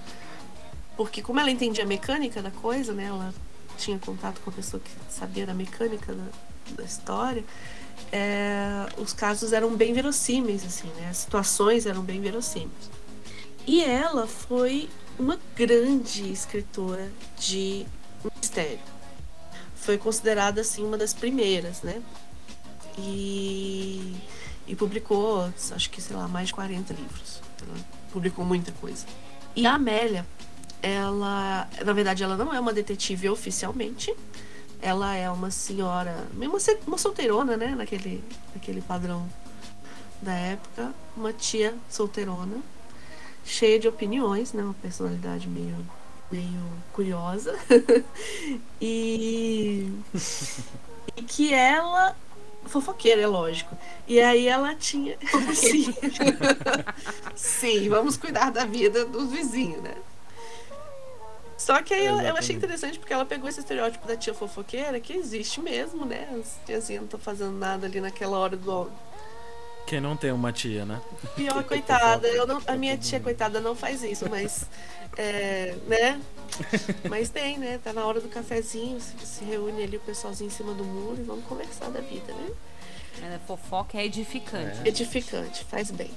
[0.95, 3.05] porque como ela entendia a mecânica da coisa, né?
[3.05, 3.33] Ela
[3.77, 6.25] tinha contato com a pessoa que sabia da mecânica da,
[6.75, 7.43] da história,
[8.11, 11.09] é, os casos eram bem verossímeis, assim, né?
[11.09, 12.89] As situações eram bem verossímeis.
[13.65, 17.85] E ela foi uma grande escritora de
[18.35, 18.79] mistério.
[19.81, 22.01] Foi considerada, assim, uma das primeiras, né?
[22.97, 24.15] E,
[24.67, 27.41] e publicou, acho que, sei lá, mais de 40 livros.
[27.61, 27.77] Ela
[28.11, 29.05] publicou muita coisa.
[29.55, 30.25] E a Amélia,
[30.81, 34.13] ela, na verdade, ela não é uma detetive oficialmente.
[34.81, 36.57] Ela é uma senhora, uma,
[36.87, 37.75] uma solteirona, né?
[37.75, 38.23] Naquele,
[38.53, 39.27] naquele padrão
[40.21, 40.93] da época.
[41.15, 42.57] Uma tia solteirona,
[43.43, 44.63] cheia de opiniões, né?
[44.63, 45.75] Uma personalidade meio,
[46.31, 46.61] meio
[46.93, 47.57] curiosa.
[48.81, 49.91] e,
[51.15, 52.15] e que ela.
[52.65, 53.75] Fofoqueira, é lógico.
[54.07, 55.17] E aí ela tinha.
[55.55, 55.93] Sim.
[57.35, 59.95] Sim, vamos cuidar da vida dos vizinhos, né?
[61.57, 64.97] Só que aí eu, eu achei interessante porque ela pegou esse estereótipo da tia fofoqueira,
[64.99, 66.27] que existe mesmo, né?
[66.39, 68.89] As tiazinhas não estão fazendo nada ali naquela hora do.
[69.89, 71.01] Quem não tem uma tia, né?
[71.35, 72.27] Pior, coitada.
[72.27, 74.65] Eu não, a minha tia, coitada, não faz isso, mas.
[75.17, 76.21] É, né?
[77.09, 77.79] Mas tem, né?
[77.83, 81.23] Tá na hora do cafezinho, se, reúne ali o pessoalzinho em cima do muro e
[81.23, 82.49] vamos conversar da vida, né?
[83.35, 84.79] É fofoca é edificante.
[84.87, 86.11] Edificante, faz bem.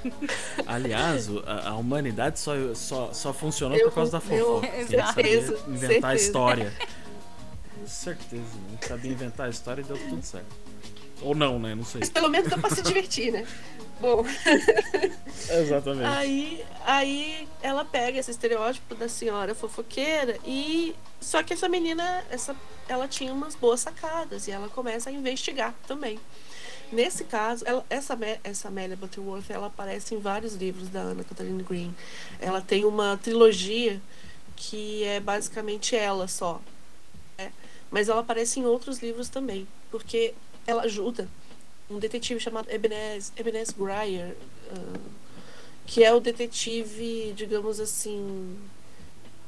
[0.66, 4.66] Aliás, o- a, a humanidade só, só, só funcionou Eu- por causa da eu- fofoca.
[4.84, 6.14] Sabia certeza, Inventar certeza.
[6.16, 6.72] história.
[7.86, 8.78] Certeza, né?
[8.86, 10.54] Sabia inventar a história e deu tudo certo.
[11.22, 11.74] Ou não, né?
[11.74, 12.00] Não sei.
[12.00, 13.46] Mas pelo menos dá pra se divertir, né?
[14.00, 14.24] Bom,
[15.50, 16.06] Exatamente.
[16.06, 20.94] aí, aí ela pega esse estereótipo da senhora fofoqueira e.
[21.20, 22.54] Só que essa menina, essa,
[22.88, 26.18] ela tinha umas boas sacadas e ela começa a investigar também.
[26.92, 31.62] Nesse caso, ela- essa, essa Amélia Butterworth, ela aparece em vários livros da Anna Catherine
[31.62, 31.94] Green.
[32.40, 34.00] Ela tem uma trilogia
[34.56, 36.60] que é basicamente ela só.
[37.36, 37.52] né?
[37.90, 40.34] Mas ela aparece em outros livros também, porque
[40.68, 41.26] ela ajuda
[41.90, 44.36] um detetive chamado Ebenezer, Ebenezer Grier,
[44.70, 44.98] ah,
[45.86, 48.54] que é o detetive, digamos assim,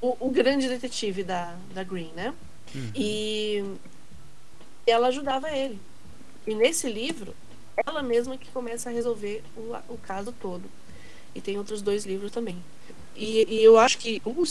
[0.01, 2.35] o, o grande detetive da, da Green, né?
[2.95, 3.63] E
[4.87, 5.79] ela ajudava ele.
[6.47, 7.35] E nesse livro,
[7.77, 10.65] ela mesma que começa a resolver o, o caso todo.
[11.35, 12.57] E tem outros dois livros também.
[13.15, 14.43] E, e eu acho que o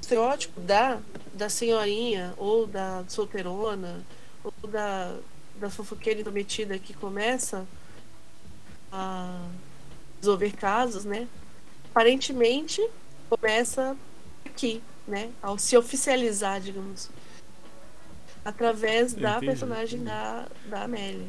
[0.00, 1.00] estereótipo da,
[1.32, 4.04] da senhorinha, ou da solteirona,
[4.42, 5.16] ou da,
[5.58, 7.66] da fofoqueira intrometida que começa
[8.92, 9.46] a
[10.20, 11.28] resolver casos, né?
[11.90, 12.86] Aparentemente
[13.28, 13.96] começa
[14.44, 15.30] aqui, né?
[15.42, 17.10] Ao se oficializar, digamos.
[18.44, 20.04] Através da Entendi, personagem entendi.
[20.04, 21.26] da, da Amélia.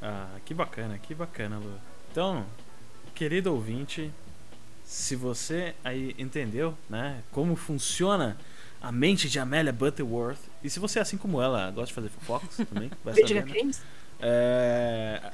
[0.00, 1.78] Ah, que bacana, que bacana, Lu.
[2.10, 2.46] Então,
[3.14, 4.10] querido ouvinte,
[4.84, 8.36] se você aí entendeu, né, como funciona
[8.84, 12.54] a mente de Amélia Butterworth, e se você, assim como ela, gosta de fazer fofocas
[12.68, 13.58] também, vai Investigar saber, né?
[13.58, 13.82] crimes?
[14.20, 15.32] É,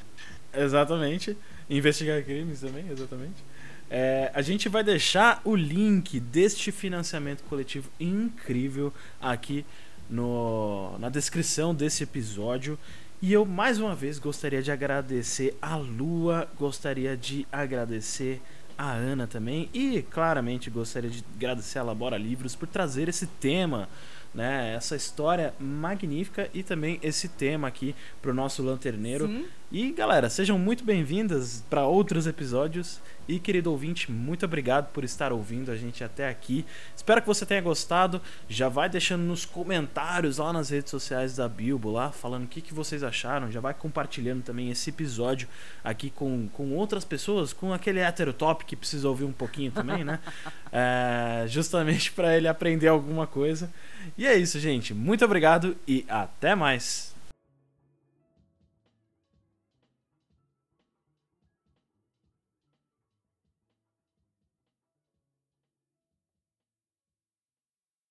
[0.55, 1.37] exatamente.
[1.69, 3.43] Investigar crimes também, exatamente.
[3.91, 9.67] É, a gente vai deixar o link deste financiamento coletivo incrível aqui
[10.09, 12.79] no, na descrição desse episódio.
[13.21, 18.41] E eu mais uma vez gostaria de agradecer a Lua, gostaria de agradecer
[18.81, 19.69] a Ana também.
[19.75, 23.89] E claramente gostaria de agradecer a Labora Livros por trazer esse tema
[24.35, 24.75] né?
[24.75, 29.27] Essa história magnífica e também esse tema aqui pro nosso lanterneiro.
[29.27, 29.47] Sim.
[29.73, 33.01] E galera, sejam muito bem-vindas para outros episódios.
[33.31, 36.67] E querido ouvinte, muito obrigado por estar ouvindo a gente até aqui.
[36.97, 38.21] Espero que você tenha gostado.
[38.49, 42.61] Já vai deixando nos comentários lá nas redes sociais da Bilbo lá, falando o que,
[42.61, 43.49] que vocês acharam.
[43.49, 45.47] Já vai compartilhando também esse episódio
[45.85, 50.03] aqui com, com outras pessoas, com aquele hétero top que precisa ouvir um pouquinho também,
[50.03, 50.19] né?
[50.73, 53.69] É, justamente para ele aprender alguma coisa.
[54.17, 54.95] E é isso, gente.
[54.95, 57.10] Muito obrigado e até mais.